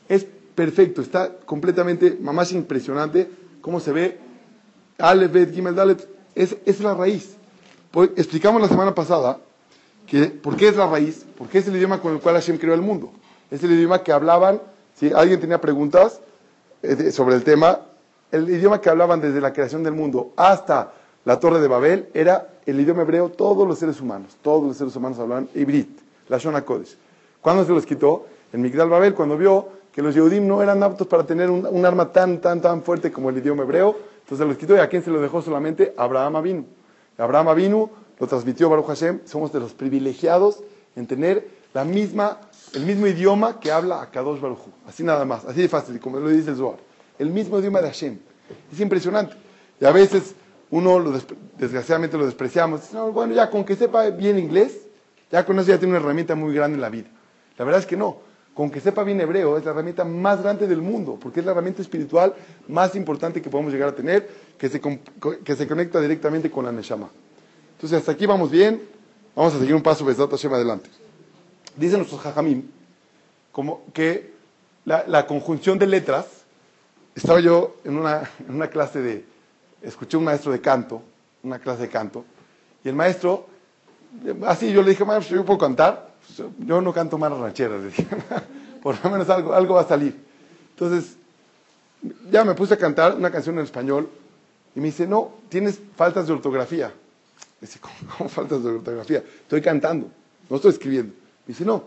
[0.08, 0.25] Es
[0.56, 3.30] perfecto, está completamente, mamás impresionante
[3.62, 4.17] cómo se ve.
[4.97, 7.36] Aleph, Bet, Gimel, Dalet, es, es la raíz.
[7.91, 9.39] Pues, explicamos la semana pasada
[10.06, 11.25] que, ¿por qué es la raíz?
[11.38, 13.12] Porque es el idioma con el cual Hashem creó el mundo.
[13.49, 14.62] Es el idioma que hablaban,
[14.95, 16.19] si alguien tenía preguntas
[16.84, 17.80] eh, sobre el tema,
[18.32, 20.93] el idioma que hablaban desde la creación del mundo hasta
[21.25, 24.95] la Torre de Babel era el idioma hebreo, todos los seres humanos, todos los seres
[24.95, 25.89] humanos hablaban Ibrit,
[26.28, 26.95] la Shona Kodesh.
[27.41, 28.25] ¿Cuándo se los quitó?
[28.52, 32.12] En Migdal Babel, cuando vio que los Yehudim no eran aptos para tener un, arma
[32.12, 35.12] tan, tan, tan fuerte como el idioma hebreo, entonces los quitó y a quién se
[35.12, 35.94] lo dejó solamente?
[35.98, 36.66] A Abraham Avinu.
[37.18, 40.64] Abraham Avinu lo transmitió Baruch Hashem, somos de los privilegiados
[40.96, 42.40] en tener la misma,
[42.74, 44.72] el mismo idioma que habla a Kadosh Baruch Hu.
[44.88, 46.80] Así nada más, así de fácil, como lo dice el Zohar.
[47.18, 48.18] El mismo idioma de Hashem.
[48.72, 49.36] Es impresionante.
[49.80, 50.36] Y a veces
[50.72, 51.12] uno, lo
[51.58, 52.94] desgraciadamente, lo despreciamos.
[52.94, 54.88] "No, bueno, ya con que sepa bien inglés,
[55.32, 57.10] ya con eso ya tiene una herramienta muy grande en la vida.
[57.58, 58.29] La verdad es que no.
[58.60, 61.54] Con que sepa bien hebreo es la herramienta más grande del mundo, porque es la
[61.54, 62.36] herramienta espiritual
[62.67, 66.72] más importante que podemos llegar a tener, que se, que se conecta directamente con la
[66.74, 67.08] Neshama.
[67.78, 68.86] Entonces, hasta aquí vamos bien.
[69.34, 70.89] Vamos a seguir un paso, Besdat Hashem, adelante.
[71.78, 72.63] Dicen nuestros Jajamim
[73.54, 74.34] como que
[74.84, 76.26] la, la conjunción de letras,
[77.15, 79.24] estaba yo en una, en una clase de,
[79.82, 81.02] escuché un maestro de canto,
[81.43, 82.26] una clase de canto,
[82.84, 83.48] y el maestro,
[84.45, 86.09] así yo le dije, maestro, yo puedo cantar,
[86.60, 88.06] yo no canto más rancheras, dije,
[88.82, 90.15] por lo menos algo, algo va a salir.
[90.72, 91.18] Entonces,
[92.32, 94.10] ya me puse a cantar una canción en español,
[94.76, 96.94] y me dice, no, tienes faltas de ortografía.
[97.60, 99.24] Dice, ¿cómo, faltas de ortografía?
[99.42, 100.08] Estoy cantando,
[100.50, 101.13] no estoy escribiendo.
[101.13, 101.84] Me dice, no,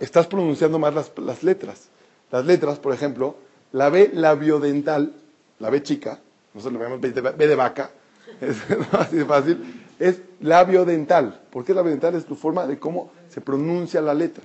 [0.00, 1.88] estás pronunciando más las, las letras.
[2.30, 3.36] Las letras, por ejemplo,
[3.72, 5.14] la B labiodental,
[5.58, 6.20] la B chica,
[6.54, 7.90] nosotros le llamamos B de, B de vaca,
[8.40, 8.56] es
[8.92, 11.40] así de fácil, es labiodental.
[11.50, 12.14] ¿Por qué labiodental?
[12.14, 14.44] Es tu forma de cómo se pronuncia la letra.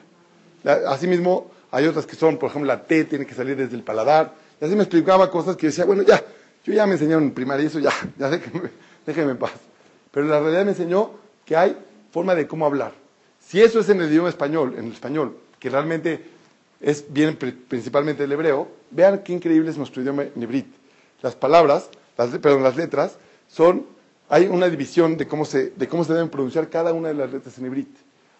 [0.88, 4.34] Asimismo, hay otras que son, por ejemplo, la T tiene que salir desde el paladar.
[4.62, 6.24] Y así me explicaba cosas que decía, bueno, ya,
[6.63, 8.69] yo ya me enseñaron en primaria eso ya, ya déjenme,
[9.06, 9.52] déjenme en paz.
[10.12, 11.12] Pero la realidad me enseñó
[11.45, 11.78] que hay
[12.12, 12.93] forma de cómo hablar.
[13.45, 16.24] Si eso es en el idioma español, en el español, que realmente
[16.80, 20.65] es bien pri- principalmente el hebreo, vean qué increíble es nuestro idioma en.
[21.21, 23.17] Las palabras, las, perdón, las letras,
[23.48, 23.86] son,
[24.30, 27.32] hay una división de cómo, se, de cómo se deben pronunciar cada una de las
[27.32, 27.89] letras en hebrit.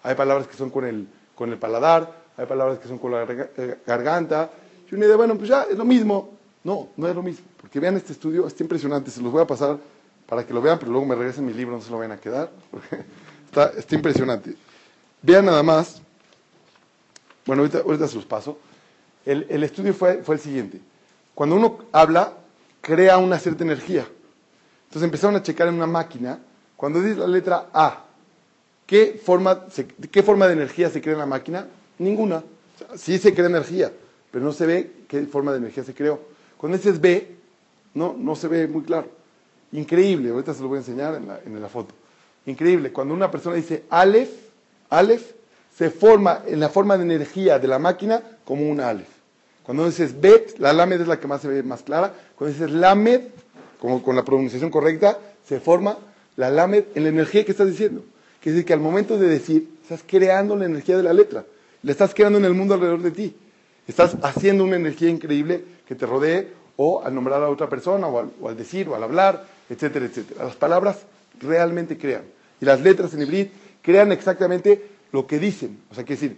[0.06, 3.24] Hay palabras que son con el, con el paladar, hay palabras que son con la
[3.24, 4.52] eh, garganta.
[4.90, 6.38] Y uno dice, bueno, pues ya es lo mismo.
[6.64, 7.44] No, no es lo mismo.
[7.60, 9.10] Porque vean este estudio, está impresionante.
[9.10, 9.80] Se los voy a pasar
[10.28, 12.18] para que lo vean, pero luego me regresen mi libro, no se lo vayan a
[12.18, 12.52] quedar.
[13.46, 14.54] Está, está impresionante.
[15.22, 16.02] Vean nada más.
[17.46, 18.58] Bueno, ahorita, ahorita se los paso.
[19.26, 20.82] El, el estudio fue, fue el siguiente.
[21.34, 22.34] Cuando uno habla,
[22.82, 24.06] crea una cierta energía.
[24.88, 26.38] Entonces empezaron a checar en una máquina,
[26.76, 28.05] cuando dice la letra A,
[28.86, 31.68] ¿qué forma, se- ¿qué forma de energía se crea en la máquina?
[32.00, 32.38] Ninguna.
[32.38, 33.92] O sea, sí se crea energía,
[34.32, 36.20] pero no se ve qué forma de energía se creó.
[36.58, 37.36] Cuando dices B,
[37.94, 39.08] no, no se ve muy claro.
[39.72, 41.94] Increíble, ahorita se lo voy a enseñar en la, en la foto.
[42.46, 44.30] Increíble, cuando una persona dice Aleph,
[44.90, 45.32] Aleph,
[45.76, 49.10] se forma en la forma de energía de la máquina como un Aleph.
[49.64, 52.14] Cuando dices Bet, la Lamed es la que más se ve más clara.
[52.38, 53.22] Cuando dices Lamed,
[53.80, 55.18] como con la pronunciación correcta,
[55.48, 55.98] se forma
[56.38, 58.04] la Lamed en la energía que estás diciendo.
[58.46, 61.44] Quiere decir que al momento de decir, estás creando la energía de la letra.
[61.82, 63.36] La estás creando en el mundo alrededor de ti.
[63.88, 68.48] Estás haciendo una energía increíble que te rodee o al nombrar a otra persona o
[68.48, 70.44] al, decir o al hablar, etcétera, etcétera.
[70.44, 71.08] Las palabras
[71.40, 72.22] realmente crean.
[72.62, 73.48] Y las letras en hebreo
[73.82, 75.80] crean exactamente lo que dicen.
[75.90, 76.38] O sea, quiere decir,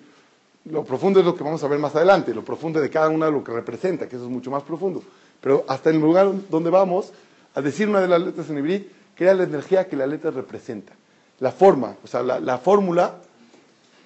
[0.63, 3.29] lo profundo es lo que vamos a ver más adelante, lo profundo de cada una,
[3.29, 5.03] lo que representa, que eso es mucho más profundo.
[5.41, 7.11] Pero hasta en el lugar donde vamos,
[7.53, 10.93] al decir una de las letras en hebreo, crea la energía que la letra representa.
[11.39, 13.15] La forma, o sea, la, la fórmula,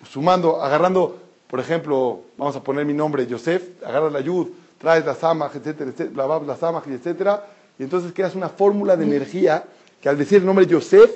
[0.10, 1.18] sumando, agarrando,
[1.48, 5.92] por ejemplo, vamos a poner mi nombre, Yosef, agarras la yud, traes la samaj, etcétera,
[5.92, 7.46] etcétera, la bab, la samaj, etcétera,
[7.80, 9.64] y entonces creas una fórmula de energía
[10.02, 11.10] que al decir el nombre Yosef,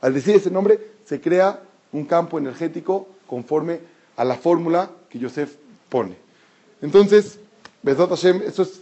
[0.00, 1.60] al decir ese nombre, se crea
[1.92, 3.80] un campo energético conforme
[4.16, 5.54] a la fórmula que Yosef
[5.88, 6.16] pone.
[6.80, 7.38] Entonces,
[7.82, 8.80] Bezot Hashem, estos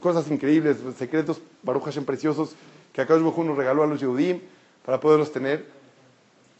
[0.00, 2.52] cosas increíbles, secretos, Baruch Hashem preciosos,
[2.92, 4.40] que acá nos regaló a los Yehudim
[4.84, 5.64] para poderlos tener.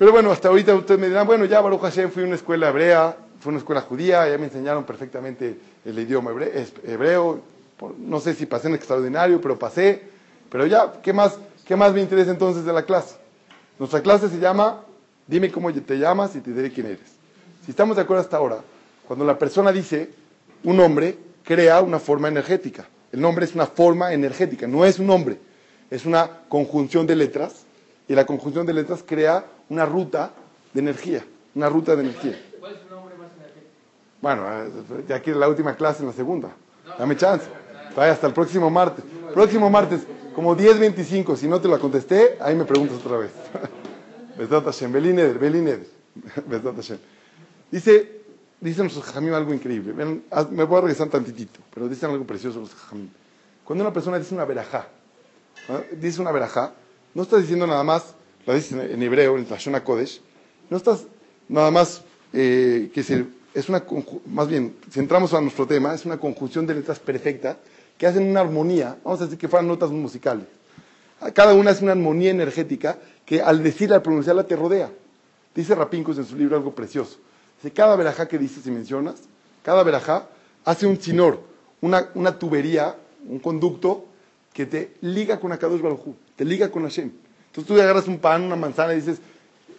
[0.00, 2.70] Pero bueno, hasta ahorita ustedes me dirán, bueno, ya Baruch Hashem fui a una escuela
[2.70, 7.42] hebrea, fue una escuela judía, ya me enseñaron perfectamente el idioma hebreo,
[7.98, 10.00] no sé si pasé en extraordinario, pero pasé,
[10.48, 11.36] pero ya, ¿qué más,
[11.66, 13.16] ¿qué más me interesa entonces de la clase?
[13.78, 14.80] Nuestra clase se llama
[15.26, 17.12] Dime cómo te llamas y te diré quién eres.
[17.66, 18.60] Si estamos de acuerdo hasta ahora,
[19.06, 20.08] cuando la persona dice
[20.64, 22.88] un nombre, crea una forma energética.
[23.12, 25.36] El nombre es una forma energética, no es un nombre,
[25.90, 27.66] es una conjunción de letras
[28.08, 30.32] y la conjunción de letras crea una ruta
[30.74, 32.38] de energía, una ruta de energía.
[32.58, 33.66] ¿Cuál es su nombre más energético?
[34.20, 36.50] Bueno, eh, ya aquí es la última clase en la segunda.
[36.98, 37.46] Dame chance.
[37.96, 39.04] Vaya hasta el próximo martes.
[39.32, 40.02] Próximo martes,
[40.34, 41.36] como 10.25.
[41.36, 43.30] Si no te la contesté, ahí me preguntas otra vez.
[44.38, 44.92] Besdat Hashem.
[44.92, 45.86] Belín Eder, Belín Eder.
[46.46, 46.98] Besdat Hashem.
[47.70, 48.22] Dice,
[48.60, 49.92] dicen los jajamim algo increíble.
[49.92, 53.08] Ven, me voy a regresar tantitito, pero dicen algo precioso los jajamim.
[53.64, 54.88] Cuando una persona dice una verajá,
[55.68, 55.80] ¿no?
[55.96, 56.72] dice una verajá,
[57.14, 58.14] no estás diciendo nada más,
[58.46, 60.20] la dice en, hebreo, en Lashon Kodesh,
[60.68, 61.04] no estás
[61.48, 63.84] nada más, eh, que se- es una,
[64.26, 67.58] más bien, si entramos a nuestro tema, es una conjunción de letras perfecta
[67.98, 70.46] que hacen una armonía, vamos a decir que fueran notas musicales.
[71.34, 74.90] Cada una es una armonía energética que al decirla, al pronunciarla, te rodea.
[75.54, 77.18] Dice Rapincos en su libro algo precioso.
[77.58, 79.16] Dice, cada verajá que dices y mencionas,
[79.62, 80.28] cada verajá
[80.64, 81.40] hace un chinor,
[81.82, 82.96] una, una tubería,
[83.28, 84.06] un conducto
[84.54, 87.10] que te liga con Akadosh Baruj Hu, te liga con Hashem.
[87.50, 89.18] Entonces tú agarras un pan, una manzana y dices,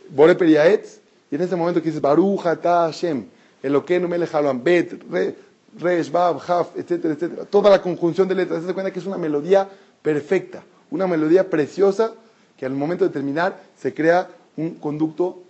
[0.09, 0.99] Bore Periaetz,
[1.31, 3.25] y en ese momento que dices, Baruch Ata Hashem,
[3.63, 5.35] Eloqueno Melech Haolam, Bet, Re,
[5.79, 7.45] Resh, Bab, Haf, etcétera, etcétera.
[7.45, 9.69] Toda la conjunción de letras, te das cuenta que es una melodía
[10.01, 12.13] perfecta, una melodía preciosa
[12.57, 15.43] que al momento de terminar se crea un conducto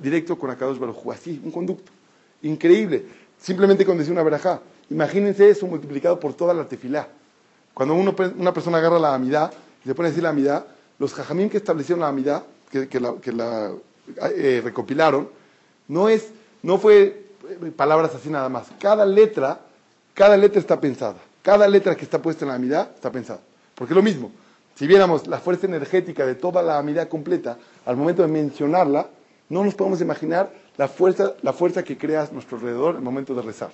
[0.00, 1.90] directo con Akadosh Baruj así, un conducto.
[2.42, 3.04] Increíble.
[3.40, 4.60] Simplemente con decir una verajá.
[4.90, 7.08] Imagínense eso multiplicado por toda la tefilá.
[7.74, 9.52] Cuando uno, una persona agarra la amidad
[9.84, 10.64] y se pone a decir la amidad,
[10.98, 13.72] los jajamim que establecieron la amidad, que, la,
[14.34, 15.28] eh, recopilaron,
[15.86, 16.28] no, es,
[16.62, 18.66] no fue eh, palabras así nada más.
[18.78, 19.60] Cada letra,
[20.14, 21.16] cada letra está pensada.
[21.42, 23.40] Cada letra que está puesta en la amidad está pensada.
[23.74, 24.30] Porque lo mismo.
[24.74, 29.08] Si viéramos la fuerza energética de toda la amidad completa, al momento de mencionarla,
[29.48, 33.34] no nos podemos imaginar la fuerza, la fuerza que crea a nuestro alrededor el momento
[33.34, 33.70] de rezar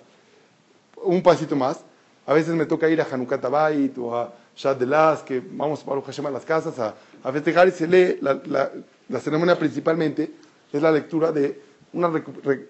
[1.05, 1.81] un pasito más.
[2.27, 4.79] A veces me toca ir a Hanukkah Bait o a Shad
[5.25, 8.71] que vamos para Hashem a las casas a, a festejar y se lee, la, la-
[9.09, 10.31] la ceremonia principalmente
[10.73, 11.61] es la lectura de
[11.93, 12.11] una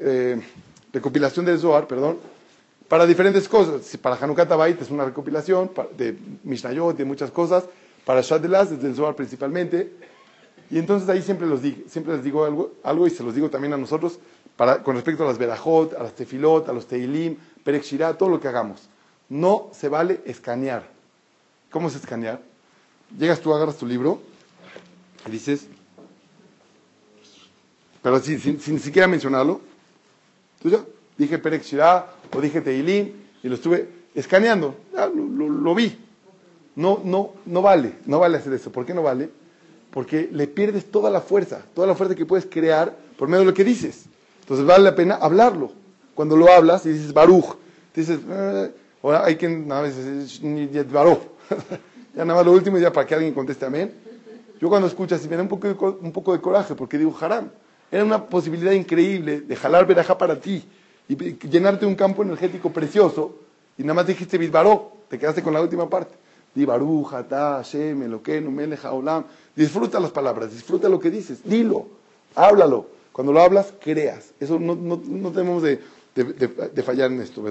[0.01, 0.41] eh,
[0.93, 2.19] recopilación del Zohar, perdón,
[2.89, 3.97] para diferentes cosas.
[3.99, 7.65] Para Hanukkah Bait es una recopilación de Mishnayot, de muchas cosas.
[8.05, 9.93] Para Shad de Las, desde el Zohar principalmente.
[10.71, 13.49] Y entonces ahí siempre, los digo, siempre les digo algo, algo y se los digo
[13.49, 14.19] también a nosotros
[14.57, 18.29] para, con respecto a las Berajot, a las Tefilot, a los Teilim, Perek Shirah, todo
[18.29, 18.83] lo que hagamos.
[19.29, 20.85] No se vale escanear.
[21.71, 22.41] ¿Cómo es escanear?
[23.19, 24.21] Llegas tú, agarras tu libro
[25.31, 25.67] dices,
[28.03, 29.61] pero sin, sin, sin siquiera mencionarlo,
[30.63, 30.85] tú ya,
[31.17, 34.75] dije Shirah o dije Teilim y lo estuve escaneando.
[34.93, 35.99] Ya, lo, lo- lo vi.
[36.77, 38.71] No, no, no vale, no vale hacer eso.
[38.73, 39.31] ¿Por qué no vale?
[39.91, 43.47] Porque le pierdes toda la fuerza, toda la fuerza que puedes crear por medio de
[43.47, 44.07] lo que dices.
[44.41, 45.73] Entonces vale la pena hablarlo.
[46.15, 47.57] Cuando lo hablas y dices Baruch,
[47.95, 48.71] dices, eh,
[49.03, 49.95] ahora hay quien nada más
[52.15, 53.95] ya nada más lo último, ya para que alguien conteste amén.
[54.65, 57.51] Yo cuando escucho así me da un poco de, coraje porque digo, haram,
[57.93, 60.65] era una posibilidad increíble de jalar verajá para ti
[61.07, 63.35] y llenarte un campo energético precioso
[63.77, 66.15] y nada más dijiste Bisbaró, te quedaste con la última parte.
[66.55, 66.67] Di.
[69.55, 71.87] Disfruta las palabras, disfruta lo que dices, dilo,
[72.35, 72.87] háblalo.
[73.13, 74.33] Cuando lo hablas, creas.
[74.41, 75.79] Eso no, no, no tenemos de,
[76.15, 77.43] de- de- de fallar en esto.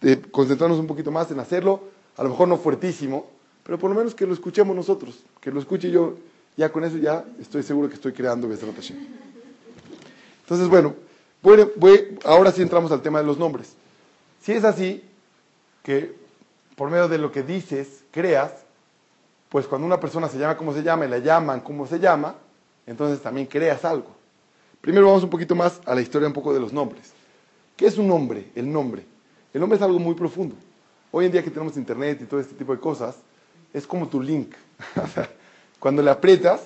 [0.00, 1.82] De concentrarnos un poquito más en hacerlo,
[2.16, 3.26] a lo mejor no fuertísimo,
[3.68, 6.14] pero por lo menos que lo escuchemos nosotros, que lo escuche yo,
[6.56, 8.96] ya con eso ya estoy seguro que estoy creando Besrat Hashem.
[10.40, 10.94] Entonces, bueno,
[11.42, 13.74] voy- voy- ahora sí entramos al tema de los nombres.
[14.40, 15.04] Si es así,
[15.82, 16.14] que
[16.76, 18.52] por medio de lo que dices, creas,
[19.50, 22.36] pues cuando una persona se llama como se llama y la llaman como se llama,
[22.86, 24.16] entonces también creas algo.
[24.80, 27.12] Primero vamos un poquito más a la historia un poco de los nombres.
[27.76, 28.50] ¿Qué es un nombre?
[28.54, 29.04] El nombre.
[29.52, 30.54] El nombre es algo muy profundo.
[31.10, 33.16] Hoy en día que tenemos internet y todo este tipo de cosas,
[33.72, 34.54] es como tu link.
[35.78, 36.60] Cuando le aprietas,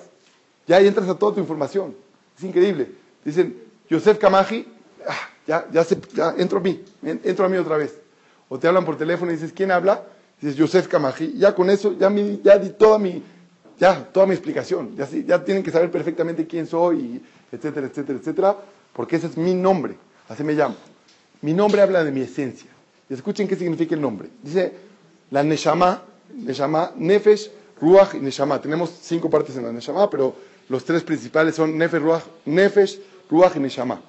[0.67, 1.95] ya ahí entras a toda tu información.
[2.37, 2.89] Es increíble.
[3.23, 3.55] Dicen,
[3.89, 4.67] Yosef Kamaji,
[5.07, 7.93] ah, ya, ya, se- ya entro a mí, en- entro a mí otra vez.
[8.49, 10.03] O te hablan por teléfono y dices, ¿quién habla?
[10.41, 11.33] Dices, Yosef Kamaji.
[11.37, 13.21] Ya con eso, ya, mi- ya di toda mi,
[13.79, 14.95] ya, toda mi explicación.
[14.95, 18.57] Ya, ya tienen que saber perfectamente quién soy, y etcétera, etcétera, etcétera,
[18.93, 19.95] porque ese es mi nombre.
[20.29, 20.75] Así me llamo.
[21.41, 22.69] Mi nombre habla de mi esencia.
[23.09, 24.29] Y escuchen qué significa el nombre.
[24.41, 24.73] Dice,
[25.29, 26.01] la Neshama,
[26.33, 28.61] Neshama, Nefesh, Ruach y Neshama.
[28.61, 30.35] Tenemos cinco partes en la Neshama, pero
[30.69, 34.01] los tres principales son Nefesh, Ruach, Nefesh, Ruach y Neshama.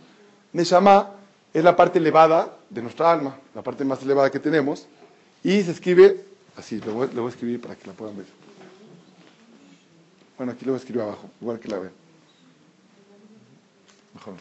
[0.52, 1.10] Neshama
[1.52, 4.86] es la parte elevada de nuestra alma, la parte más elevada que tenemos,
[5.42, 6.24] y se escribe
[6.56, 8.26] así, lo voy, a escribir para que la puedan ver.
[10.36, 11.92] Bueno, aquí lo voy a escribir abajo, igual que la vean.
[14.14, 14.34] Mejor.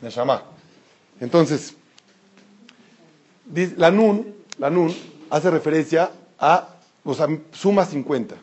[0.00, 0.42] Neshama.
[1.20, 1.74] Entonces,
[3.76, 4.94] la Nun, la Nun
[5.30, 6.68] hace referencia a,
[7.04, 8.34] o sea, suma 50.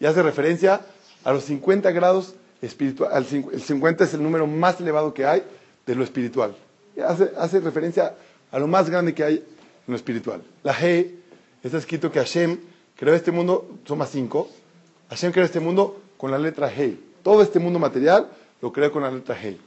[0.00, 0.80] Y hace referencia
[1.24, 3.32] a los 50 grados espirituales.
[3.32, 5.42] El 50 es el número más elevado que hay
[5.86, 6.54] de lo espiritual.
[7.06, 8.14] Hace, hace referencia
[8.50, 9.44] a lo más grande que hay en
[9.86, 10.42] lo espiritual.
[10.62, 11.14] La He,
[11.62, 12.58] está escrito que Hashem
[12.96, 14.48] creó este mundo, suma 5.
[15.10, 16.96] Hashem creó este mundo con la letra He.
[17.22, 18.28] Todo este mundo material
[18.60, 19.58] lo creó con la letra He.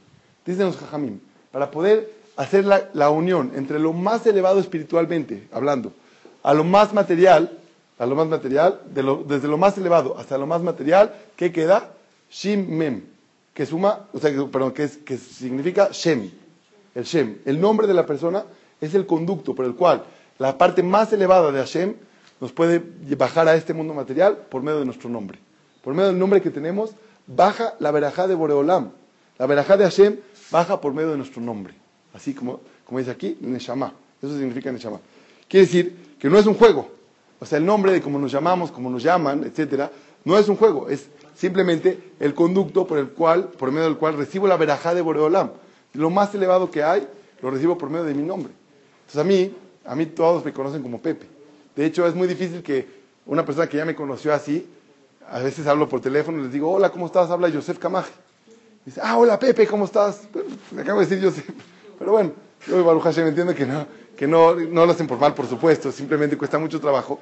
[0.50, 1.20] Dicen los Jajamim,
[1.52, 5.92] para poder hacer la, la unión entre lo más elevado espiritualmente, hablando,
[6.42, 7.56] a lo más material,
[7.98, 11.52] a lo más material, de lo- desde lo más elevado hasta lo más material, ¿qué
[11.52, 11.90] queda?
[12.30, 13.02] Shim Mem,
[13.54, 16.30] que suma, o sea, que- perdón, que, es- que significa Shem,
[16.94, 17.38] el Shem.
[17.44, 18.44] El nombre de la persona
[18.80, 20.02] es el conducto por el cual
[20.38, 21.94] la parte más elevada de Hashem
[22.40, 22.82] nos puede
[23.18, 25.38] bajar a este mundo material por medio de nuestro nombre.
[25.84, 26.90] Por medio del nombre que tenemos,
[27.26, 28.90] baja la verajá de Boreolam.
[29.38, 30.16] La verajá de Hashem
[30.50, 31.74] baja por medio de nuestro nombre.
[32.12, 33.92] Así como, como dice aquí, Neshama.
[34.20, 35.00] Eso significa Neshama.
[35.48, 36.90] Quiere decir que no es un juego.
[37.38, 39.90] O sea, el nombre de cómo nos llamamos, cómo nos llaman, etcétera,
[40.24, 40.88] no es un juego.
[40.88, 45.00] Es simplemente el conducto por el cual, por medio del cual recibo la verajá de
[45.00, 45.50] Boreolam.
[45.94, 47.06] Lo más elevado que hay,
[47.40, 48.52] lo recibo por medio de mi nombre.
[49.06, 49.54] Entonces a mí,
[49.86, 51.26] a mí todos me conocen como Pepe.
[51.74, 52.86] De hecho, es muy difícil que
[53.26, 54.68] una persona que ya me conoció así,
[55.30, 57.30] a veces hablo por teléfono y les digo, hola, ¿cómo estás?
[57.30, 58.12] Habla Joseph Camaje.
[58.90, 60.22] Dice, ah, hola Pepe, ¿cómo estás?
[60.72, 61.48] Me acabo de decir Joseph.
[61.96, 62.32] Pero bueno,
[62.66, 65.92] yo Baruch Hashem entiendo que no, que no, no lo hacen por mal, por supuesto,
[65.92, 67.20] simplemente cuesta mucho trabajo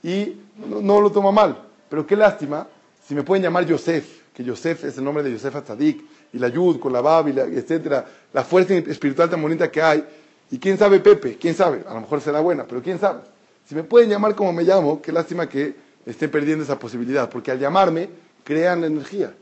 [0.00, 1.60] y no, lo toma mal.
[1.90, 2.68] Pero qué lástima
[3.04, 6.46] si me pueden llamar Joseph, que Joseph es el nombre de Joseph Atzadik, y la
[6.46, 10.04] Yud con la Bab, y la- etcétera, la fuerza espiritual tan bonita que hay.
[10.52, 13.22] Y quién sabe Pepe, quién sabe, a lo mejor será buena, pero quién sabe.
[13.68, 15.74] Si me pueden llamar como me llamo, qué lástima que
[16.06, 18.08] esté perdiendo esa posibilidad, porque al llamarme
[18.44, 19.34] crean energía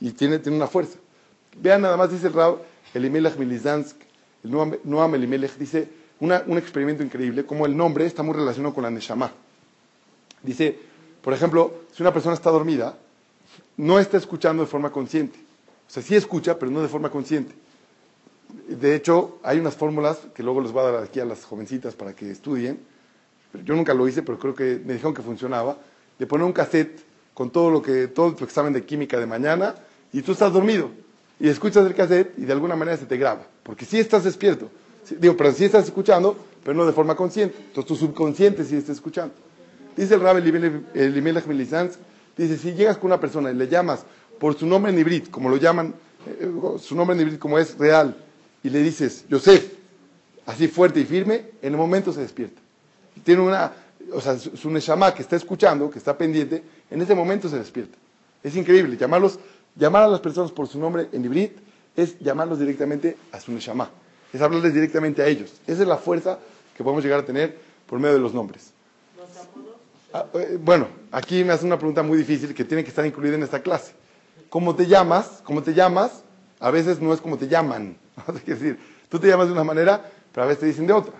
[0.00, 0.98] y tiene, tiene una fuerza.
[1.56, 2.58] Vean nada más, dice el Rab
[2.94, 3.96] Elimelech Milizansk,
[4.44, 5.88] el Noam Elimelech, dice
[6.20, 9.32] una- un experimento increíble, como el nombre está muy relacionado con la Neshama.
[10.42, 10.78] Dice,
[11.22, 12.96] por ejemplo, si una persona está dormida,
[13.76, 15.38] no está escuchando de forma consciente.
[15.88, 17.54] O sea, sí escucha, pero no de forma consciente.
[18.68, 21.94] De hecho, hay unas fórmulas que luego les voy a dar aquí a las jovencitas
[21.94, 22.80] para que estudien.
[23.64, 25.76] Yo nunca lo hice, pero creo que me dijeron que funcionaba.
[26.18, 27.00] De poner un cassette
[27.34, 29.74] con todo lo que, todo tu examen de química de mañana
[30.12, 30.90] y tú estás dormido
[31.40, 33.46] y escuchas el cassette y de alguna manera se te graba.
[33.62, 34.70] Porque sí estás despierto.
[35.18, 37.56] Digo, pero sí estás escuchando, pero no de forma consciente.
[37.58, 39.34] Entonces tu subconsciente sí está escuchando.
[39.96, 40.48] Dice el Rabbi
[40.94, 41.98] Elimelech Milizanz,
[42.36, 44.04] dice, si llegas con una persona y le llamas
[44.38, 45.94] por su nombre en hibrid, como lo llaman,
[46.26, 48.16] eh, su nombre en hibrid como es real,
[48.62, 49.72] y le dices, Yosef,
[50.46, 52.60] así fuerte y firme, en el momento se despierta.
[53.24, 53.72] Tiene una,
[54.12, 57.58] o sea, su, su neshama que está escuchando, que está pendiente, en ese momento se
[57.58, 57.98] despierta.
[58.42, 59.38] Es increíble, llamarlos,
[59.76, 61.50] llamar a las personas por su nombre en hibrid
[61.96, 63.90] es llamarlos directamente a su neshama,
[64.32, 65.52] es hablarles directamente a ellos.
[65.66, 66.38] Esa es la fuerza
[66.76, 68.72] que podemos llegar a tener por medio de los nombres.
[70.14, 73.34] Ah, eh, bueno, aquí me hace una pregunta muy difícil que tiene que estar incluida
[73.34, 73.92] en esta clase.
[74.50, 75.40] ¿Cómo te llamas?
[75.44, 76.22] ¿Cómo te llamas?
[76.60, 77.96] A veces no es como te llaman.
[78.28, 81.14] Es decir, tú te llamas de una manera, pero a veces te dicen de otra.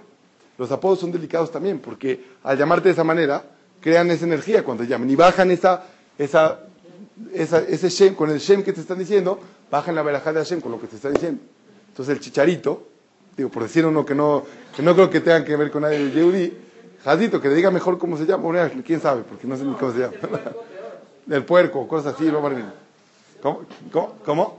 [0.59, 3.43] Los apodos son delicados también, porque al llamarte de esa manera,
[3.81, 5.85] crean esa energía cuando te llaman y bajan esa,
[6.19, 6.61] esa,
[7.33, 9.39] esa, ese shem, con el shem que te están diciendo,
[9.71, 11.41] bajan la verajá de Hashem con lo que te está diciendo.
[11.89, 12.89] Entonces el chicharito,
[13.37, 14.45] digo, por decir uno que no,
[14.75, 16.53] que no creo que tenga que ver con nadie de Yehudi,
[17.05, 19.75] Jadito, que le diga mejor cómo se llama, bueno, quién sabe, porque no sé ni
[19.75, 20.15] cómo se llama.
[21.27, 22.41] Del puerco, cosas así, no
[23.43, 23.63] ¿Cómo?
[23.91, 24.15] ¿Cómo?
[24.25, 24.59] ¿Cómo?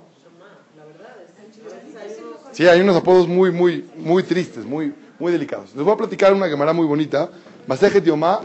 [2.51, 5.73] Sí, hay unos apodos muy, muy, muy tristes, muy, muy delicados.
[5.75, 7.29] Les voy a platicar una Gemara muy bonita.
[7.65, 8.41] Masejet Yomá,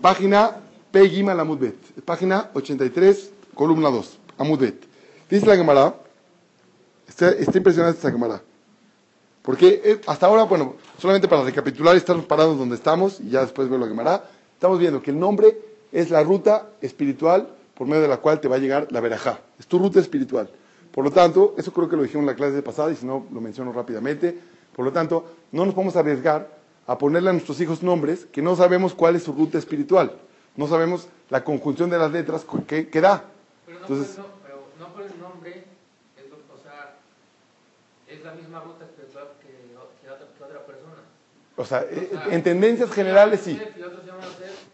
[0.00, 0.56] página
[0.94, 1.74] Pegima Amudbet,
[2.04, 4.76] página 83, columna 2, Amudbet.
[5.28, 5.92] Dice la Gemara,
[7.08, 8.40] está, está impresionante esta Gemara.
[9.42, 13.68] Porque eh, hasta ahora, bueno, solamente para recapitular, estamos parados donde estamos y ya después
[13.68, 15.58] veo la Gemara, estamos viendo que el nombre
[15.90, 19.40] es la ruta espiritual por medio de la cual te va a llegar la verajá.
[19.58, 20.48] Es tu ruta espiritual.
[20.92, 23.26] Por lo tanto, eso creo que lo dijimos en la clase pasada y si no,
[23.32, 24.38] lo menciono rápidamente.
[24.76, 28.54] Por lo tanto, no nos podemos arriesgar a ponerle a nuestros hijos nombres que no
[28.54, 30.20] sabemos cuál es su ruta espiritual.
[30.56, 33.24] No sabemos la conjunción de las letras que, que da.
[33.66, 35.64] Pero no, Entonces, por, no, pero no por el nombre,
[36.16, 36.96] es, o sea,
[38.06, 41.02] es la misma ruta que, que, otra, que otra, persona.
[41.56, 43.56] O sea, o sea en tendencias generales sí.
[43.56, 43.72] José,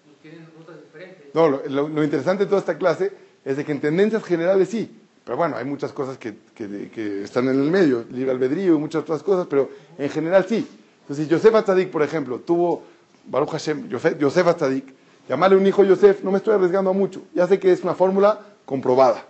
[0.04, 1.34] pues tienen rutas diferentes.
[1.34, 3.12] No, lo, lo, lo, interesante de toda esta clase
[3.44, 5.00] es de que en tendencias generales sí.
[5.24, 9.02] Pero bueno, hay muchas cosas que, que, están en el medio, libre albedrío y muchas
[9.02, 10.66] otras cosas, pero en general sí.
[11.02, 12.82] Entonces, si Yosef Atzadik, por ejemplo, tuvo,
[13.26, 14.92] Baruch Hashem, Yosef Atzadik,
[15.30, 17.22] llamarle un hijo Yosef, no me estoy arriesgando a mucho.
[17.32, 19.24] Ya sé que es una fórmula comprobada.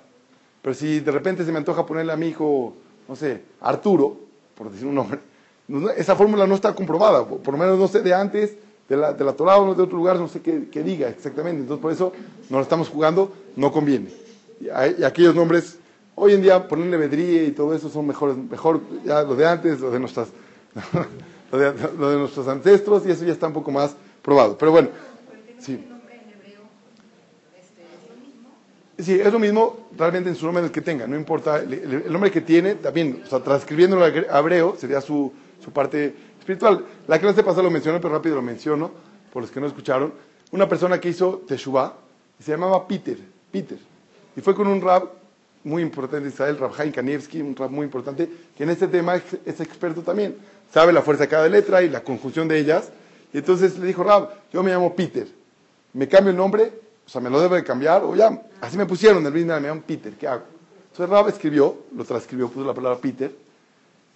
[0.63, 2.75] Pero si de repente se me antoja ponerle a mi hijo,
[3.07, 4.17] no sé, Arturo,
[4.55, 5.21] por decir un nombre,
[5.99, 8.57] esa fórmula no está comprobada, por lo menos no sé de antes,
[8.89, 11.61] de la, de la Torah o de otro lugar, no sé qué, qué, diga exactamente.
[11.61, 12.13] Entonces, por eso
[12.49, 14.11] no lo estamos jugando, no conviene.
[14.59, 14.69] Y,
[15.01, 15.79] y aquellos nombres,
[16.15, 19.81] hoy en día ponerle Bedría y todo eso son mejores, mejor ya lo de antes,
[19.81, 20.29] lo de nuestras,
[21.53, 24.57] lo, de, lo de nuestros ancestros, y eso ya está un poco más probado.
[24.59, 24.89] Pero bueno,
[25.61, 25.87] sí.
[28.99, 31.61] Sí, es lo mismo realmente en su nombre el que tenga, no importa.
[31.61, 35.33] El, el nombre que tiene, también, o sea, transcribiéndolo a hebreo, sería su,
[35.63, 36.85] su parte espiritual.
[37.07, 38.91] La clase pasada lo mencioné, pero rápido lo menciono,
[39.33, 40.13] por los que no escucharon.
[40.51, 41.95] Una persona que hizo Teshuvah,
[42.39, 43.17] se llamaba Peter,
[43.51, 43.79] Peter.
[44.37, 45.09] Y fue con un rab
[45.65, 49.17] muy importante de Israel, Rab Haim Kanievski, un rab muy importante, que en este tema
[49.17, 50.37] es, es, experto también.
[50.73, 52.91] Sabe la fuerza de cada letra y la conjunción de ellas.
[53.33, 55.27] Y entonces le dijo, Rab, yo me llamo Peter.
[55.93, 56.73] ¿Me cambio el nombre?
[57.07, 58.05] O sea, ¿me lo debo de cambiar?
[58.05, 60.45] O ya, así me pusieron el me llamo Peter, ¿qué hago?
[60.91, 63.35] Entonces Rab escribió, lo transcribió, puso la palabra Peter.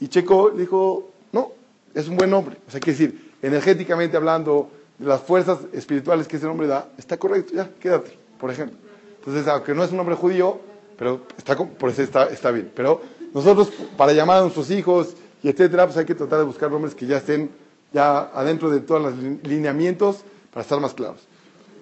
[0.00, 1.52] Y Checo le dijo, no,
[1.94, 2.56] es un buen nombre.
[2.66, 7.16] O sea, quiere decir, energéticamente hablando, de las fuerzas espirituales que ese nombre da, está
[7.16, 8.76] correcto, ya, quédate, por ejemplo.
[9.18, 10.60] Entonces, aunque no es un nombre judío,
[10.96, 12.70] pero está, por eso está, está bien.
[12.74, 13.00] Pero
[13.32, 16.94] nosotros, para llamar a nuestros hijos y etcétera, pues hay que tratar de buscar nombres
[16.94, 17.50] que ya estén
[17.92, 21.26] ya adentro de todos los lineamientos para estar más claros.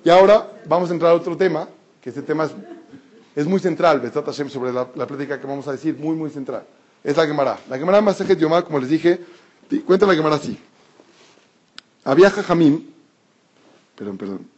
[0.05, 1.69] Y ahora vamos a entrar a otro tema,
[2.01, 2.53] que este tema es,
[3.37, 6.65] es muy central, Hashem, sobre la, la, plática que vamos a decir, muy, muy central.
[7.05, 7.59] Es la Gemara.
[7.69, 9.21] La Gemara Masejet Yomá, como les dije,
[9.87, 10.59] cuenta la Gemara así.
[12.05, 12.85] Había Jajamim,
[13.97, 14.52] perdón, perdón.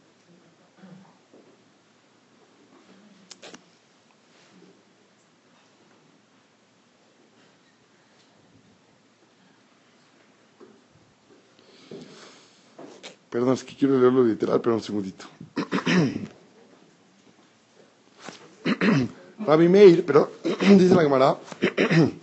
[13.35, 15.25] Perdón, es que quiero leerlo literal, pero un segundito.
[19.45, 20.29] Rabbi Meir, perdón,
[20.77, 21.37] dice la Gemara.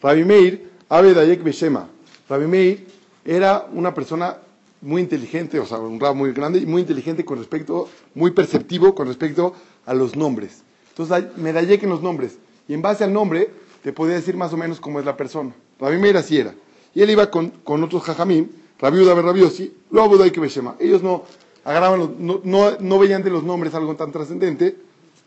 [0.00, 1.88] Rabbi Meir, Abe Dayek Beshema.
[2.28, 2.86] Rabbi Meir
[3.24, 4.36] era una persona
[4.82, 8.94] muy inteligente, o sea, un rab muy grande y muy inteligente con respecto, muy perceptivo
[8.94, 9.52] con respecto
[9.84, 10.62] a los nombres.
[10.90, 12.38] Entonces, me Dayek en los nombres.
[12.68, 13.50] Y en base al nombre,
[13.82, 15.52] te podía decir más o menos cómo es la persona.
[15.80, 16.54] Rabbi Meir así era.
[16.94, 20.74] Y él iba con, con otros jajamim, Rabiuda Rabiosi, lo Abudai que Beshema.
[20.80, 21.22] Ellos no
[21.64, 24.76] agarraban, los, no, no, no, veían de los nombres algo tan trascendente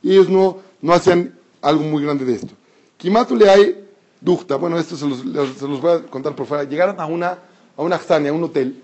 [0.04, 2.54] y ellos no, no hacían algo muy grande de esto.
[2.98, 3.88] Kimatu le hay
[4.20, 6.66] ducta, bueno, esto se los, los voy a contar por fuera.
[6.66, 7.40] Llegaron a una,
[7.78, 8.82] a una a un hotel,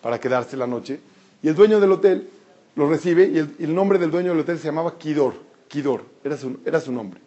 [0.00, 1.00] para quedarse la noche,
[1.42, 2.28] Y el dueño del hotel
[2.76, 5.34] lo recibe y el, el nombre del dueño del hotel se llamaba Kidor.
[5.68, 7.20] Kidor, era su, era su nombre.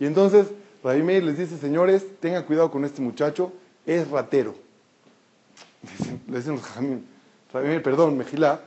[0.00, 0.46] Y entonces
[0.82, 3.52] Rabbi les dice, señores, tengan cuidado con este muchacho,
[3.86, 4.63] es ratero.
[6.28, 8.60] Le dicen los Meir, perdón, Mejilá,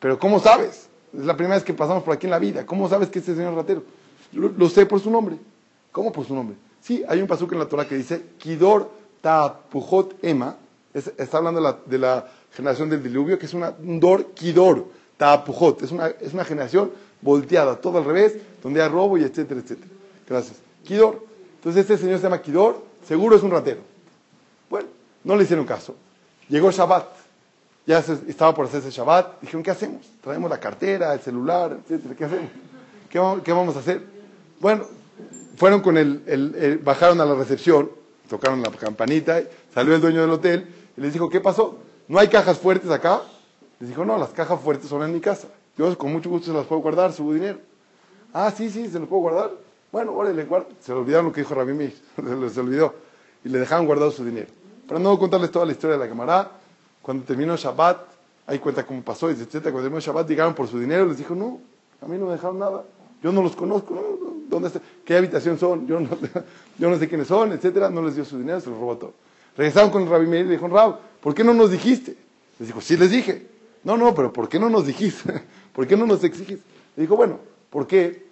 [0.00, 0.88] pero ¿cómo sabes?
[1.16, 2.66] Es la primera vez que pasamos por aquí en la vida.
[2.66, 3.82] ¿Cómo sabes que este señor es ratero?
[4.32, 5.36] Lo, sé por su nombre.
[5.92, 6.56] ¿Cómo por su nombre?
[6.80, 8.90] Sí, hay un pasuk en la Torah que dice, Kidor
[9.20, 10.56] Tapujot Ema,
[10.92, 14.86] es- está hablando de la, de generación del diluvio, que es una, un Dor Kidor
[15.16, 16.90] Tapujot, es una, es una generación
[17.20, 19.88] volteada, todo al revés, donde hay robo y etcétera, etcétera.
[20.28, 20.56] Gracias.
[20.84, 21.24] Kidor.
[21.56, 23.80] Entonces este señor se llama Kidor, seguro es un ratero.
[24.68, 24.88] Bueno,
[25.22, 25.94] no le hicieron caso.
[26.48, 27.06] Llegó Shabbat.
[27.86, 29.40] Ya estaba por hacerse Shabbat.
[29.40, 30.06] Dijeron, ¿qué hacemos?
[30.22, 32.14] Traemos la cartera, el celular, etcétera.
[32.14, 32.50] ¿Qué hacemos?
[33.44, 34.02] ¿Qué, vamos- a hacer?
[34.60, 34.84] Bueno,
[35.56, 37.90] fueron con el, bajaron a la recepción,
[38.28, 39.40] tocaron la campanita,
[39.72, 40.66] salió el dueño del hotel
[40.96, 41.78] y les dijo, ¿qué pasó?
[42.08, 43.22] ¿No hay cajas fuertes acá?
[43.80, 45.48] Les dijo, no, las cajas fuertes son en mi casa.
[45.76, 47.58] Yo con mucho gusto se las puedo guardar, su dinero.
[48.32, 49.50] Ah, sí, sí, se los puedo guardar.
[49.92, 50.66] Bueno, órale, guarda.
[50.80, 52.94] Se le olvidaron lo que dijo Rabbi Meir, se les olvidó.
[53.44, 54.48] Y le dejaron guardado su dinero.
[54.86, 56.52] Para no contarles toda la historia de la camarada,
[57.02, 57.98] cuando terminó Shabbat,
[58.46, 59.72] ahí cuenta cómo pasó, y etcétera.
[59.72, 61.60] Cuando terminó Shabbat, llegaron por su dinero, les dijo, no,
[62.00, 62.84] a mí no me dejaron nada.
[63.22, 64.02] Yo no los conozco, no,
[64.48, 64.80] ¿dónde está?
[65.04, 65.86] ¿Qué habitación son?
[65.86, 66.10] Yo no,
[66.78, 67.88] yo no sé quiénes son, etcétera.
[67.88, 69.12] No les dio su dinero, se los robó todo.
[69.56, 72.16] Regresaron con el Rabbi Meir y le dijeron, Rab, ¿por qué no nos dijiste?
[72.58, 73.46] Les dijo, sí les dije.
[73.84, 75.42] No, no, pero ¿por qué no nos dijiste?
[75.72, 76.58] ¿Por qué no nos exiges?
[76.96, 77.38] Le dijo, bueno,
[77.70, 78.24] ¿por qué?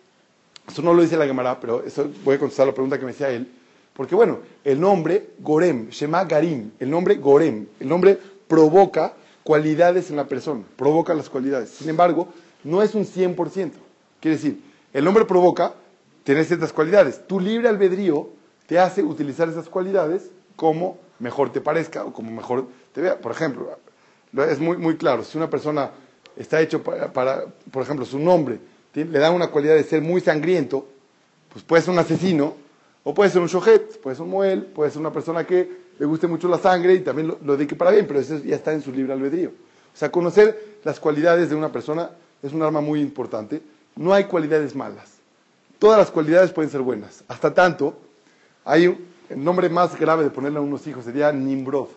[0.69, 3.11] Eso no lo dice la Gemara, pero eso voy a contestar la pregunta que me
[3.11, 3.51] hacía él.
[3.95, 8.19] Porque bueno, el nombre Gorem, Shema Garim, el nombre Gorem, el nombre
[8.49, 9.13] provoca
[9.43, 11.71] cualidades en la persona, provoca las cualidades.
[11.71, 12.29] Sin embargo,
[12.65, 13.73] no es un 100%.
[14.21, 14.63] Quiere decir,
[14.93, 15.75] el nombre provoca
[16.25, 17.27] tener ciertas cualidades.
[17.27, 18.29] Tu libre albedrío
[18.67, 23.19] te hace utilizar esas cualidades como mejor te parezca o como mejor te vea.
[23.19, 23.77] Por ejemplo,
[24.33, 25.91] lo- es muy, muy claro, si una persona
[26.37, 28.59] está hecho para, para, por ejemplo, su nombre
[28.95, 30.87] le da una cualidad de ser muy sangriento,
[31.53, 32.55] pues puede ser un asesino,
[33.05, 36.07] o puede ser un shohet, puede ser un moel, puede ser una persona que le
[36.07, 38.83] guste mucho la sangre y también lo, dedique para bien, pero eso ya está en
[38.83, 39.51] su libre albedrío.
[39.51, 42.11] O sea, conocer las cualidades de una persona
[42.43, 43.61] es un arma muy importante.
[43.97, 45.13] No hay cualidades malas.
[45.79, 47.25] Todas las cualidades pueden ser buenas.
[47.29, 47.95] Hasta tanto,
[48.65, 48.99] hay un-
[49.29, 51.89] el nombre más grave de ponerle a unos hijos sería Nimrod.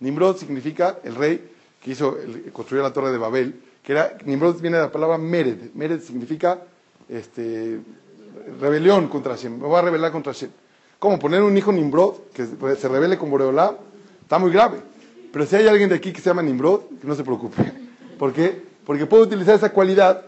[0.00, 1.50] Nimrod significa el rey
[1.82, 2.16] que hizo,
[2.52, 5.72] construyó la torre de Babel, que era, Nimrod viene de la palabra Mered.
[5.74, 6.60] Mered significa
[7.08, 7.80] este,
[8.60, 9.58] rebelión contra Hashem.
[9.58, 10.50] Me voy a rebelar contra Hashem.
[10.98, 11.18] ¿Cómo?
[11.18, 13.76] Poner un hijo Nimrod que se rebele con Boreolá
[14.22, 14.78] está muy grave.
[15.32, 17.60] Pero si hay alguien de aquí que se llama Nimrod, que no se preocupe.
[18.18, 18.62] ¿Por qué?
[18.86, 20.22] Porque puede utilizar esa cualidad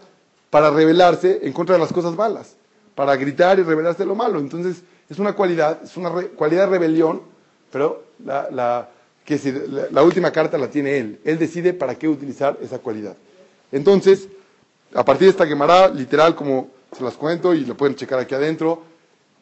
[0.51, 2.57] para rebelarse en contra de las cosas malas,
[2.95, 4.39] para gritar y rebelarse de lo malo.
[4.39, 7.23] Entonces, es una cualidad, es una cualidad de rebelión,
[7.71, 8.89] pero la, la,
[9.91, 11.21] la última carta la tiene él.
[11.25, 13.17] Él decide para qué utilizar esa cualidad.
[13.73, 14.29] Entonces,
[14.95, 18.35] a partir de esta quemará, literal, como se las cuento y lo pueden checar aquí
[18.35, 18.83] adentro,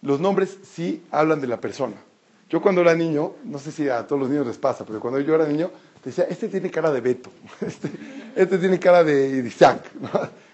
[0.03, 1.97] los nombres sí hablan de la persona.
[2.51, 5.19] Yo cuando era niño, no sé si a todos los niños les pasa, pero cuando
[5.21, 5.71] yo era niño,
[6.05, 7.31] decía, este tiene cara de Beto,
[7.61, 7.91] este,
[8.37, 9.83] este tiene cara de Isaac.
[10.01, 10.09] ¿no?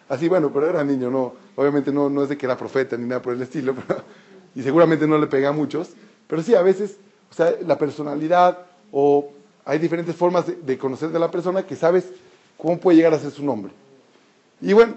[0.09, 3.07] Así, bueno, pero era niño, no, obviamente no, no es de que era profeta ni
[3.07, 4.03] nada por el estilo, pero-
[4.55, 5.91] y seguramente no le pega a muchos,
[6.27, 6.97] pero sí, a veces,
[7.31, 8.59] o sea, la personalidad
[8.91, 9.31] o
[9.65, 12.07] hay diferentes formas de, de conocer de la persona que sabes
[12.57, 13.73] cómo puede llegar a ser su nombre.
[14.61, 14.95] Y bueno,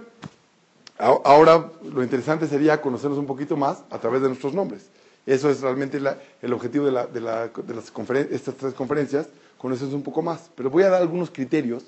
[1.03, 4.89] ahora lo interesante sería conocernos un poquito más a través de nuestros nombres.
[5.25, 5.99] Eso es realmente
[6.41, 7.91] el objetivo de, la- de la- de las
[8.31, 9.27] estas tres conferencias,
[9.57, 10.49] conocerse un poco más.
[10.55, 11.83] Pero voy a dar algunos criterios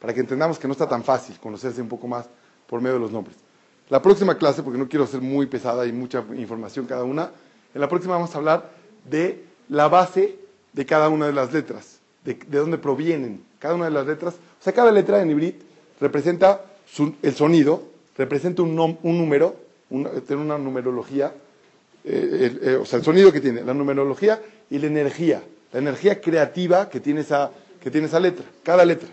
[0.00, 2.26] para que entendamos que no está tan fácil conocerse un poco más
[2.66, 3.36] por medio de los nombres.
[3.88, 7.30] La próxima clase, porque no quiero ser muy pesada y mucha información cada una,
[7.74, 8.70] en la próxima vamos a hablar
[9.08, 10.38] de la base
[10.72, 14.34] de cada una de las letras, de, de dónde provienen cada una de las letras.
[14.34, 15.62] O sea, cada letra en Ibrit
[16.00, 16.64] representa
[17.22, 17.82] el sonido,
[18.16, 19.56] representa un, número,
[20.26, 21.32] tiene una numerología,
[22.04, 24.40] eh, el- eh, o sea, el sonido que tiene, la numerología
[24.70, 25.42] y la energía,
[25.72, 27.50] la energía creativa que tiene esa,
[27.80, 29.08] que tiene esa letra, cada letra.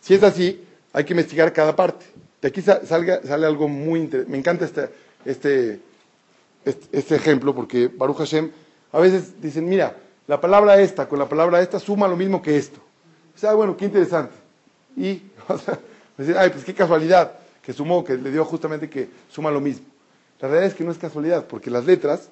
[0.00, 0.62] Si es así,
[0.92, 2.06] hay que investigar cada parte.
[2.40, 4.30] De aquí sa- salga- sale algo muy interesante.
[4.32, 4.88] Me encanta este,
[5.24, 5.80] este,
[6.64, 8.50] este, este ejemplo porque Baruch Hashem
[8.92, 9.96] a veces dicen, mira,
[10.26, 12.80] la palabra esta con la palabra esta suma lo mismo que esto.
[13.34, 14.34] O sea, bueno, qué interesante.
[14.96, 15.78] Y, o sea,
[16.16, 17.32] decir, ay, pues qué casualidad
[17.66, 19.84] que sumó, que le dio justamente que suma lo mismo.
[20.40, 22.28] La realidad es que no es casualidad, porque las letras,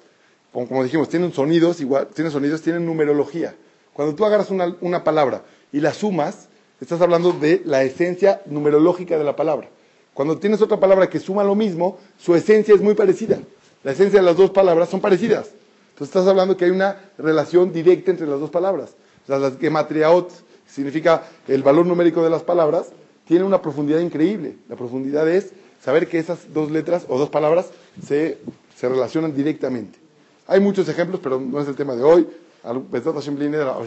[0.53, 3.53] como, dijimos, tienen sonidos, igual, tienen sonidos, tienen numerología.
[3.91, 5.41] Cuando tú agarras una, una palabra
[5.73, 6.47] y la sumas,
[6.79, 9.67] estás hablando de la esencia numerológica de la palabra.
[10.13, 13.37] Cuando tienes otra palabra que suma lo mismo, su esencia es muy parecida.
[13.83, 15.49] La esencia de las dos palabras son parecidas.
[15.89, 18.95] Entonces estás hablando que hay una relación directa entre las dos palabras.
[19.25, 20.31] O sea, las gematriaot
[20.65, 22.87] significa el valor numérico de las palabras,
[23.27, 24.55] tiene una profundidad increíble.
[24.69, 25.51] La profundidad es
[25.83, 27.69] saber que esas dos letras o dos palabras
[28.05, 28.37] se,
[28.75, 29.99] se relacionan directamente.
[30.47, 32.27] Hay muchos ejemplos, pero no es el tema de hoy.
[32.63, 33.03] A ver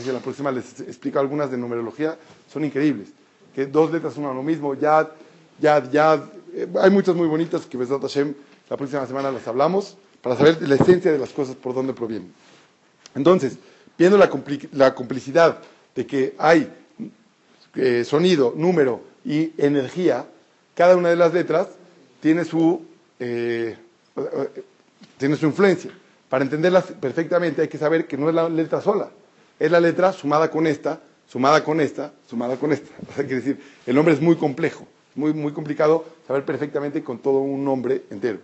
[0.02, 2.16] si en la próxima les explico algunas de numerología,
[2.52, 3.08] son increíbles.
[3.54, 5.08] Que dos letras son lo mismo, Yad,
[5.60, 6.20] Yad, Yad.
[6.54, 8.34] eh, hay muchas muy bonitas que Bezrat Hashem
[8.70, 12.32] la próxima semana las hablamos para saber la esencia de las cosas por dónde provienen.
[13.14, 13.58] Entonces,
[13.96, 14.30] viendo la,
[14.72, 15.58] la complicidad
[15.94, 16.72] de que hay
[17.74, 20.24] eh, sonido, número y energía,
[20.74, 21.68] cada una de las letras
[22.22, 22.82] tiene su,
[23.20, 23.76] eh,
[25.18, 25.90] tiene su influencia.
[26.30, 29.10] Para entenderlas perfectamente hay que saber que no es la letra sola,
[29.58, 32.90] es la letra sumada con esta, sumada con esta, sumada con esta.
[33.10, 37.18] O sea, quiere decir, el nombre es muy complejo, muy, muy complicado saber perfectamente con
[37.18, 38.38] todo un nombre entero.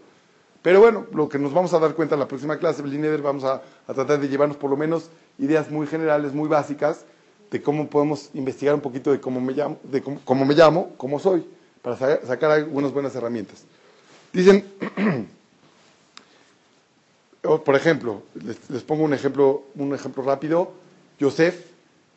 [0.61, 3.45] Pero bueno, lo que nos vamos a dar cuenta en la próxima clase, Blineder, vamos
[3.45, 5.09] a, a tratar de llevarnos por lo menos
[5.39, 7.07] ideas muy generales, muy básicas,
[7.51, 10.93] de cómo podemos investigar un poquito de cómo me llamo, de cómo, cómo me llamo,
[10.97, 11.45] cómo soy,
[11.83, 13.65] para sa- sacar algunas buenas herramientas.
[14.33, 14.65] Dicen,
[17.65, 20.73] por ejemplo, les, les pongo un ejemplo, un ejemplo rápido.
[21.21, 21.67] Yosef,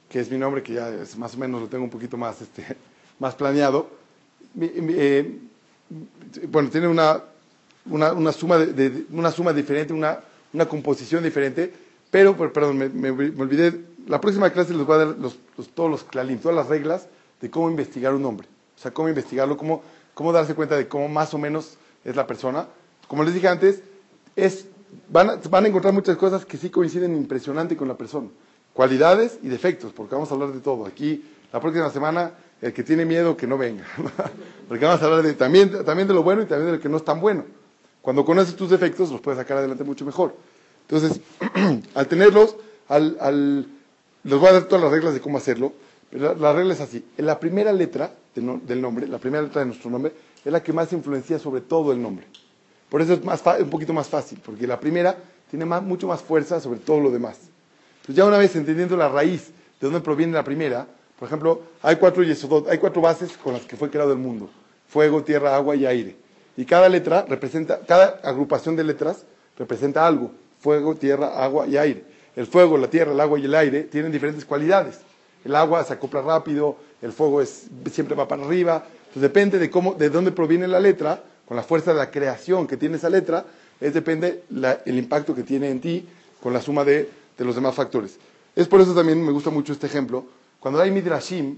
[0.09, 2.41] que es mi nombre, que ya es más o menos lo tengo un poquito más,
[2.41, 2.65] este,
[3.19, 3.89] más planeado.
[4.59, 5.37] Eh,
[6.49, 7.21] bueno, tiene una,
[7.85, 10.19] una, una suma, de, de- una suma diferente, una,
[10.53, 11.71] una composición diferente,
[12.09, 13.96] pero, per- perdón, me, me- me olvidé.
[14.07, 15.15] La próxima clase les voy a dar
[15.75, 17.07] todos los clalim, todas las reglas
[17.41, 18.47] de cómo investigar un nombre.
[18.75, 19.81] O sea, cómo investigarlo, cómo,
[20.13, 22.67] cómo darse cuenta de cómo más o menos es la persona.
[23.07, 23.81] Como les dije antes,
[24.35, 24.65] es,
[25.09, 28.29] van, a, van a encontrar muchas cosas que sí coinciden impresionante con la persona.
[28.73, 30.85] Cualidades y defectos, porque vamos a hablar de todo.
[30.85, 32.31] Aquí, la próxima semana,
[32.61, 33.85] el que tiene miedo, que no venga.
[34.69, 36.89] porque vamos a hablar de, también, también de lo bueno y también de lo que
[36.89, 37.43] no es tan bueno.
[38.01, 40.35] Cuando conoces tus defectos, los puedes sacar adelante mucho mejor.
[40.87, 41.19] Entonces,
[41.95, 42.55] al tenerlos,
[42.87, 43.67] al-
[44.27, 45.73] les voy a dar todas las reglas de cómo hacerlo.
[46.09, 47.03] Pero la, la regla es así.
[47.17, 50.13] La primera letra del nombre, la primera letra de nuestro nombre,
[50.45, 52.25] es la que más influencia sobre todo el nombre.
[52.89, 55.17] Por eso es más un poquito más fácil, porque la primera
[55.49, 57.37] tiene más- mucho más fuerza sobre todo lo demás.
[58.01, 59.47] Entonces ya una vez entendiendo la raíz
[59.81, 60.87] de dónde proviene la primera,
[61.19, 64.49] por ejemplo, hay cuatro yesodot, hay cuatro bases con las que fue creado el mundo.
[64.87, 66.15] Fuego, tierra, agua y aire.
[66.55, 69.25] Y cada letra representa, cada agrupación de letras
[69.57, 70.31] representa algo.
[70.59, 72.03] Fuego, tierra, agua y aire.
[72.37, 74.99] El fuego, la tierra, el agua y el aire tienen diferentes cualidades.
[75.43, 78.85] El agua se acopla rápido, el fuego es, siempre va para arriba.
[79.07, 82.67] Entonces depende de cómo, de dónde proviene la letra, con la fuerza de la creación
[82.67, 83.43] que tiene esa letra,
[83.81, 86.05] es depende la- el impacto que tiene en ti
[86.41, 87.09] con la suma de,
[87.39, 88.17] los demás factores.
[88.55, 90.25] Es por eso también me gusta mucho este ejemplo.
[90.59, 91.57] Cuando hay Midrashim,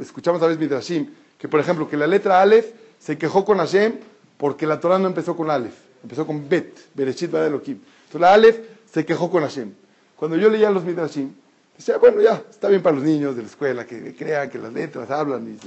[0.00, 1.08] escuchamos a veces Midrashim,
[1.38, 2.66] que por ejemplo que la letra Aleph
[2.98, 3.94] se quejó con Hashem
[4.36, 7.78] porque la Torah no empezó con Aleph, empezó con Bet, Bereshit Bara Elohim.
[8.06, 8.58] Entonces la Aleph
[8.92, 9.72] se quejó con Hashem.
[10.20, 11.30] Cuando yo leía los Midrashim,
[11.74, 14.70] decía, bueno, ya, está bien para los niños de la escuela, que crean que las
[14.70, 15.58] letras hablan y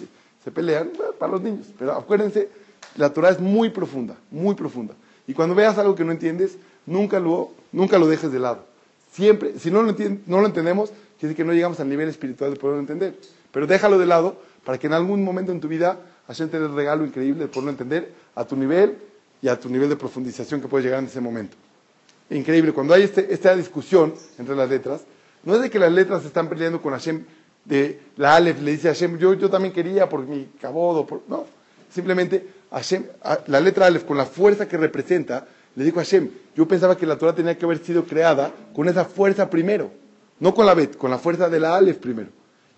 [0.44, 1.66] se, pelean, para los niños.
[1.80, 2.50] Pero acuérdense,
[2.96, 4.94] la Torah es muy profunda, muy profunda.
[5.26, 8.64] Y cuando veas algo que no entiendes, nunca lo, nunca lo dejes de lado.
[9.12, 9.96] Siempre, si no lo,
[10.28, 13.18] no lo entendemos, quiere decir que no llegamos al nivel espiritual de poderlo entender.
[13.52, 15.98] Pero déjalo de lado para que en algún momento en tu vida
[16.28, 19.00] Hashem te el regalo increíble de poderlo entender a tu nivel
[19.42, 21.58] y a tu nivel de profundización que puedes llegar en ese momento.
[22.34, 25.02] Increíble, cuando hay este- esta discusión entre las letras,
[25.44, 27.26] no es de que las letras se están peleando con Hashem,
[27.66, 31.46] de la Aleph le dice a Hashem, yo, también quería por mi cabodo, no,
[31.94, 32.46] simplemente
[33.48, 37.06] la letra Aleph con la fuerza que representa, le dijo a Hashem, yo pensaba que
[37.06, 39.92] la Torah tenía que haber sido creada con esa fuerza primero,
[40.40, 42.30] no con la Bet, con la fuerza de la Aleph primero.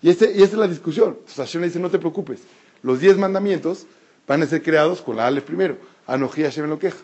[0.02, 1.16] Y, ese- esa es la discusión.
[1.18, 2.40] Entonces Hashem le dice, no te preocupes,
[2.82, 3.86] los diez mandamientos
[4.28, 5.78] van a ser creados con la Aleph primero.
[6.06, 6.98] Anoji Hashem lo queja.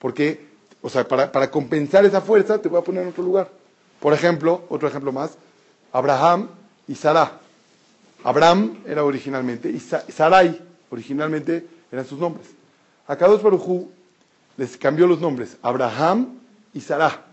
[0.00, 0.47] Porque,
[0.82, 3.48] o sea, para, para compensar esa fuerza, te voy a poner en otro lugar.
[4.00, 5.32] Por ejemplo, otro ejemplo más,
[5.92, 6.48] Abraham
[6.86, 7.40] y Sarah.
[8.24, 10.60] Abraham era originalmente, y Sa- Sarai
[10.90, 12.46] originalmente eran sus nombres.
[13.06, 13.90] A Kadosh Barujú
[14.56, 16.38] les cambió los nombres, Abraham
[16.74, 17.24] y Sarah.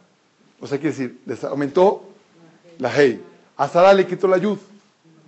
[0.60, 2.04] O sea, quiere decir, les aumentó
[2.80, 3.22] la Hei.
[3.58, 4.58] A Sarah le quitó la Yud.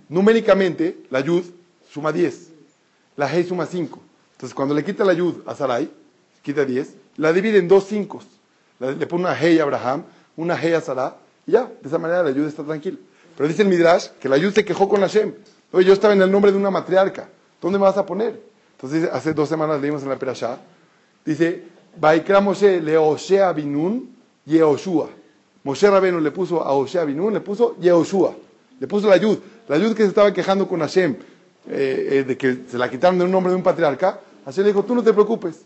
[0.08, 1.44] Numéricamente, la Yud
[1.92, 2.48] suma 10.
[3.16, 4.00] La Hei suma 5.
[4.32, 5.90] Entonces, cuando le quita la Yud a Sarai,
[6.42, 8.20] quita 10, la divide en dos 5.
[8.80, 10.04] Le pone una Hei a Abraham,
[10.36, 11.16] una Hei a Sarah,
[11.46, 12.96] y ya, de esa manera la Yud está tranquila.
[13.36, 15.34] Pero dice el Midrash que la Yud se quejó con Hashem.
[15.72, 17.28] Oye, yo estaba en el nombre de una matriarca.
[17.60, 18.40] ¿Dónde me vas a poner?
[18.72, 20.58] Entonces, hace dos semanas leímos en la Perashá,
[21.24, 21.64] dice,
[21.96, 22.96] Vaikra Moshe le
[23.54, 24.08] Binun
[24.46, 25.08] Yehoshua.
[25.64, 28.34] Moshe Rabenu le puso a Oshea Binun, le puso Yehoshua.
[28.78, 29.38] Le puso la Yud.
[29.66, 31.16] La Yud que se estaba quejando con Hashem,
[31.68, 34.70] eh, eh, de que se la quitaron de un nombre de un patriarca, Hashem le
[34.70, 35.62] dijo, tú no te preocupes.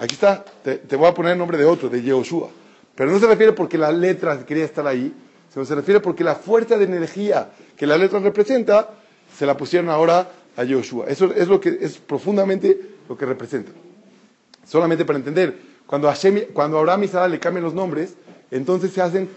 [0.00, 2.48] Aquí está, te, te voy a poner el nombre de otro, de Yehoshua.
[2.94, 5.14] Pero no se refiere porque la letra quería estar ahí,
[5.52, 8.90] sino se refiere porque la fuerza de energía que la letra representa,
[9.36, 11.06] se la pusieron ahora a Yoshua.
[11.06, 12.78] Eso es lo que es profundamente
[13.08, 13.72] lo que representa.
[14.66, 18.14] Solamente para entender, cuando Abraham y Sara le cambian los nombres,
[18.50, 19.28] entonces se hacen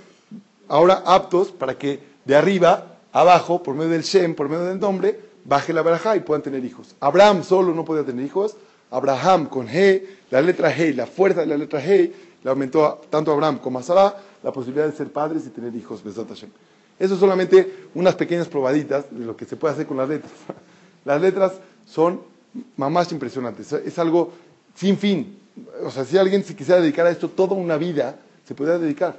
[0.68, 5.20] ahora aptos para que de arriba, abajo, por medio del Shem, por medio del nombre,
[5.46, 6.96] baje la baraja y puedan tener hijos.
[7.00, 8.56] Abraham solo no podía tener hijos.
[8.94, 12.12] Abraham con G, la letra G, la fuerza de la letra G,
[12.44, 15.50] le aumentó a, tanto a Abraham como a Sara la posibilidad de ser padres y
[15.50, 16.04] tener hijos.
[16.04, 16.50] Besat Hashem.
[17.00, 20.32] Eso es solamente unas pequeñas probaditas de lo que se puede hacer con las letras.
[21.06, 21.54] Las letras
[21.86, 22.22] son
[22.78, 23.74] mamás impresionantes.
[23.74, 24.32] Es algo
[24.76, 25.38] sin fin.
[25.84, 28.16] O sea, si alguien se quisiera dedicar a esto toda una vida,
[28.46, 29.18] se podría dedicar.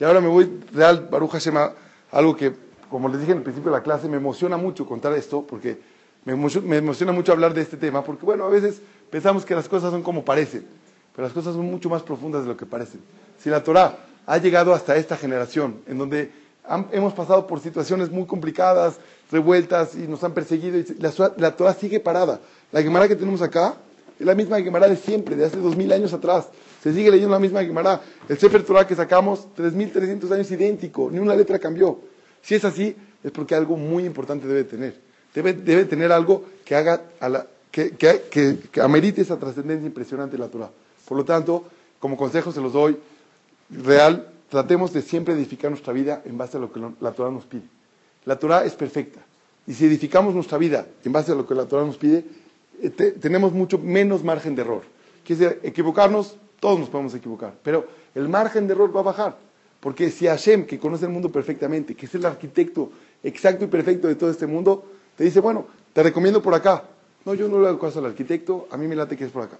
[0.00, 1.72] Y ahora me voy real, Baruch Hashem, a
[2.10, 2.52] algo que,
[2.90, 5.78] como les dije en el principio de la clase, me emociona mucho contar esto, porque
[6.24, 8.80] me emociona, me emociona mucho hablar de este tema, porque bueno, a veces
[9.10, 10.64] pensamos que las cosas son como parecen,
[11.14, 13.00] pero las cosas son mucho más profundas de lo que parecen.
[13.38, 16.30] Si la Torah ha llegado hasta esta generación, en donde
[16.92, 18.98] hemos pasado por situaciones muy complicadas,
[19.30, 22.40] revueltas, y nos han perseguido, y la, la Torah sigue parada.
[22.72, 23.74] La Gemara que tenemos acá
[24.18, 26.48] es la misma Gemara de siempre, de hace dos mil años atrás.
[26.82, 28.00] Se sigue leyendo la misma Gemara.
[28.28, 32.00] El Sefer Torah que sacamos, 3.300 años idéntico, ni una letra cambió.
[32.42, 34.94] Si es así, es porque algo muy importante debe tener.
[35.34, 39.86] Debe, debe tener algo que haga a la, que, que, que- que amerite esa trascendencia
[39.86, 40.70] impresionante de la Torah.
[41.06, 41.64] Por lo tanto,
[41.98, 42.96] como consejo se los doy,
[43.70, 47.44] real, tratemos de siempre edificar nuestra vida en base a lo que la Torah nos
[47.44, 47.62] pide.
[48.24, 49.20] La Torah es perfecta.
[49.66, 52.24] Y si edificamos nuestra vida en base a lo que la Torah nos pide,
[52.82, 54.82] eh, te- tenemos mucho menos margen de error.
[55.24, 59.36] Quiere decir, equivocarnos, todos nos podemos equivocar, pero el margen de error va a bajar.
[59.80, 62.90] Porque si Hashem, que conoce el mundo perfectamente, que es el arquitecto
[63.22, 64.84] exacto y perfecto de todo este mundo,
[65.16, 66.84] te dice, bueno, te recomiendo por acá.
[67.24, 69.42] No, yo no le hago caso al arquitecto, a mí me late que es por
[69.42, 69.58] acá.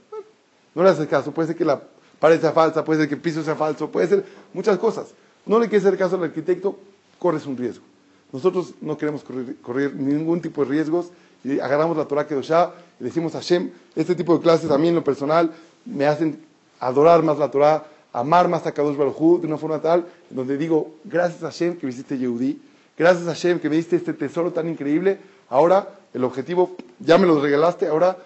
[0.75, 1.81] No le haces caso, puede ser que la
[2.19, 5.09] pared sea falsa, puede ser que el piso sea falso, puede ser muchas cosas.
[5.47, 6.79] No le quieres hacer caso al arquitecto,
[7.19, 7.85] corres un riesgo.
[8.33, 9.25] Nosotros no queremos
[9.63, 11.11] correr, ningún tipo de riesgos
[11.43, 14.89] y agarramos la Torah Kedoshá y decimos a Hashem, este tipo de clases a mí
[14.89, 15.53] en lo personal
[15.85, 16.41] me hacen
[16.79, 20.95] adorar más la Torah, amar más a Kadosh Baruj de una forma tal, donde digo,
[21.05, 22.61] gracias a Hashem que me hiciste Yehudí,
[22.97, 25.19] gracias a Hashem que me diste este tesoro tan increíble,
[25.51, 28.17] ahora el objetivo, ya me lo regalaste, ahora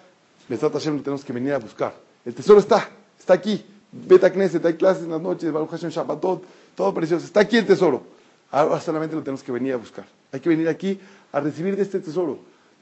[0.47, 1.93] Besat Hashem lo tenemos que venir a buscar.
[2.23, 3.65] El tesoro está, está aquí.
[3.91, 6.43] Beta Knesset, hay clases en las noches, Baruch Hashem Shabbatot,
[6.75, 7.25] todo precioso.
[7.25, 8.03] Está aquí el tesoro.
[8.51, 10.05] Ahora solamente lo tenemos que venir a buscar.
[10.31, 10.99] Hay que venir aquí
[11.31, 12.39] a recibir de este tesoro.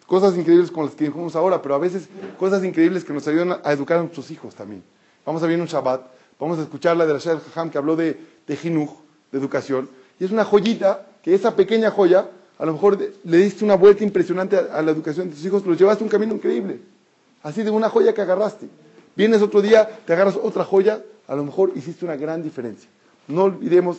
[0.08, 3.60] Cosas increíbles como las que dijimos ahora, pero a veces cosas increíbles que nos ayudan
[3.64, 4.84] a educar a nuestros hijos también.
[5.26, 6.02] Vamos a ver un Shabbat,
[6.40, 9.90] vamos a escuchar la de la Shah Jajam que habló de, de de educación,
[10.20, 12.28] y es una joyita que esa pequeña joya,
[12.64, 15.78] a lo mejor le diste una vuelta impresionante a, la educación de tus hijos, los
[15.78, 16.80] llevaste un camino increíble.
[17.42, 18.70] Así de una joya que agarraste.
[19.18, 22.90] Vienes otro día, te agarras otra joya, a lo mejor hiciste una gran diferencia.
[23.28, 23.98] No olvidemos,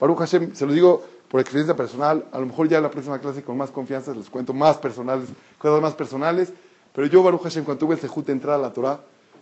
[0.00, 3.18] Baruch Hashem, se lo digo por experiencia personal, a lo mejor ya en la próxima
[3.18, 6.54] clase con más confianza les cuento más personales, cosas más personales,
[6.94, 8.98] pero yo, Baruch Hashem, cuando tuve el sejut de entrar a la Torah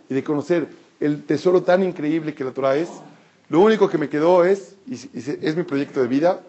[0.09, 0.67] y de conocer
[0.99, 2.89] el tesoro tan increíble que la Torah es,
[3.47, 6.41] lo único que me quedó es, y, es mi proyecto de vida,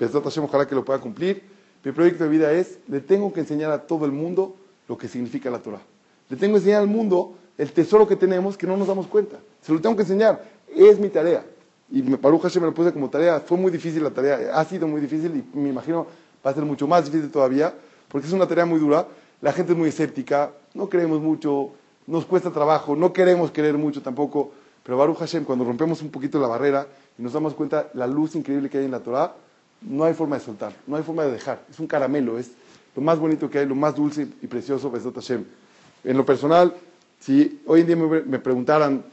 [0.00, 3.40] Besat Hashem, ojalá que lo pueda cumplir, mi proyecto de vida es, le tengo que
[3.40, 4.56] enseñar a todo el mundo
[4.88, 5.80] lo que significa la Torah.
[6.28, 9.38] Le tengo que enseñar al mundo el tesoro que tenemos que no nos damos cuenta.
[9.62, 10.44] Se lo tengo que enseñar.
[10.74, 11.44] Es mi tarea.
[11.90, 13.40] Y me Baruch Hashem me lo puse como tarea.
[13.40, 14.50] Fue muy difícil la tarea.
[14.54, 16.06] Ha sido muy difícil y me imagino
[16.44, 17.74] va a ser mucho más difícil todavía
[18.08, 19.06] porque es una tarea muy dura.
[19.40, 20.52] La gente es muy escéptica.
[20.74, 21.70] No creemos mucho.
[22.06, 22.96] Nos cuesta trabajo.
[22.96, 24.52] No queremos querer mucho tampoco.
[24.82, 26.86] Pero Baruch Hashem, cuando rompemos un poquito la barrera
[27.18, 29.34] y nos damos cuenta la luz increíble que hay en la Torah,
[29.80, 30.72] no hay forma de soltar.
[30.86, 31.62] No hay forma de dejar.
[31.70, 32.38] Es un caramelo.
[32.38, 32.50] Es
[32.96, 35.44] lo más bonito que hay, lo más dulce y precioso, Besot Hashem.
[36.04, 36.74] En lo personal,
[37.20, 39.04] si hoy en día me, preguntaran,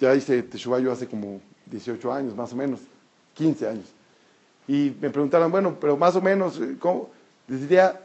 [0.00, 2.80] ya hice Teshuvah yo hace como 18 años, más o menos,
[3.34, 3.86] 15 años,
[4.66, 7.10] y me preguntaran, bueno, pero más o menos, eh, ¿cómo?
[7.48, 8.00] Les diría,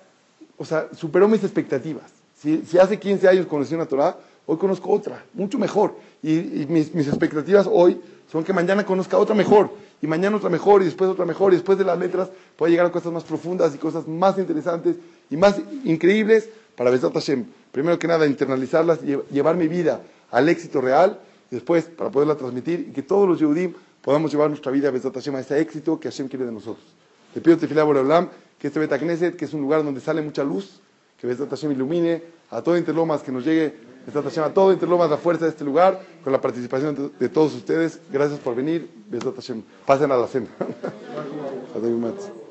[0.58, 2.12] o sea, superó mis expectativas.
[2.36, 5.96] Si, hace 15 años conocí una Torah, hoy conozco otra, mucho mejor.
[6.22, 8.02] Y, mis expectativas hoy
[8.32, 11.56] son que mañana conozca otra mejor, y mañana otra mejor, y después otra mejor, y
[11.56, 14.96] después de las letras pueda llegar a cosas más profundas y cosas más interesantes
[15.30, 17.46] y más increíbles para Besat Hashem.
[17.72, 21.20] Primero que nada, internalizarlas, lle- llevar mi vida al éxito real,
[21.50, 24.92] y después para poderla transmitir y que todos los Yehudim podamos llevar nuestra vida a
[24.92, 26.86] Besat Hashem, a ese éxito que Hashem quiere de nosotros.
[27.34, 28.30] Te pido Tefilá Boreolam,
[28.60, 30.80] que este Beta Knesset, que es un lugar donde sale mucha luz,
[31.20, 32.22] que Besat Hashem ilumine
[32.52, 33.74] a todo Interlomas, que nos llegue
[34.08, 37.54] Besat Hashem a todo Interlomas la fuerza de este lugar, con la participación de, todos
[37.54, 38.00] ustedes.
[38.10, 38.90] Gracias por venir.
[39.10, 39.62] Besat Hashem.
[39.86, 40.48] Pasen a la cena.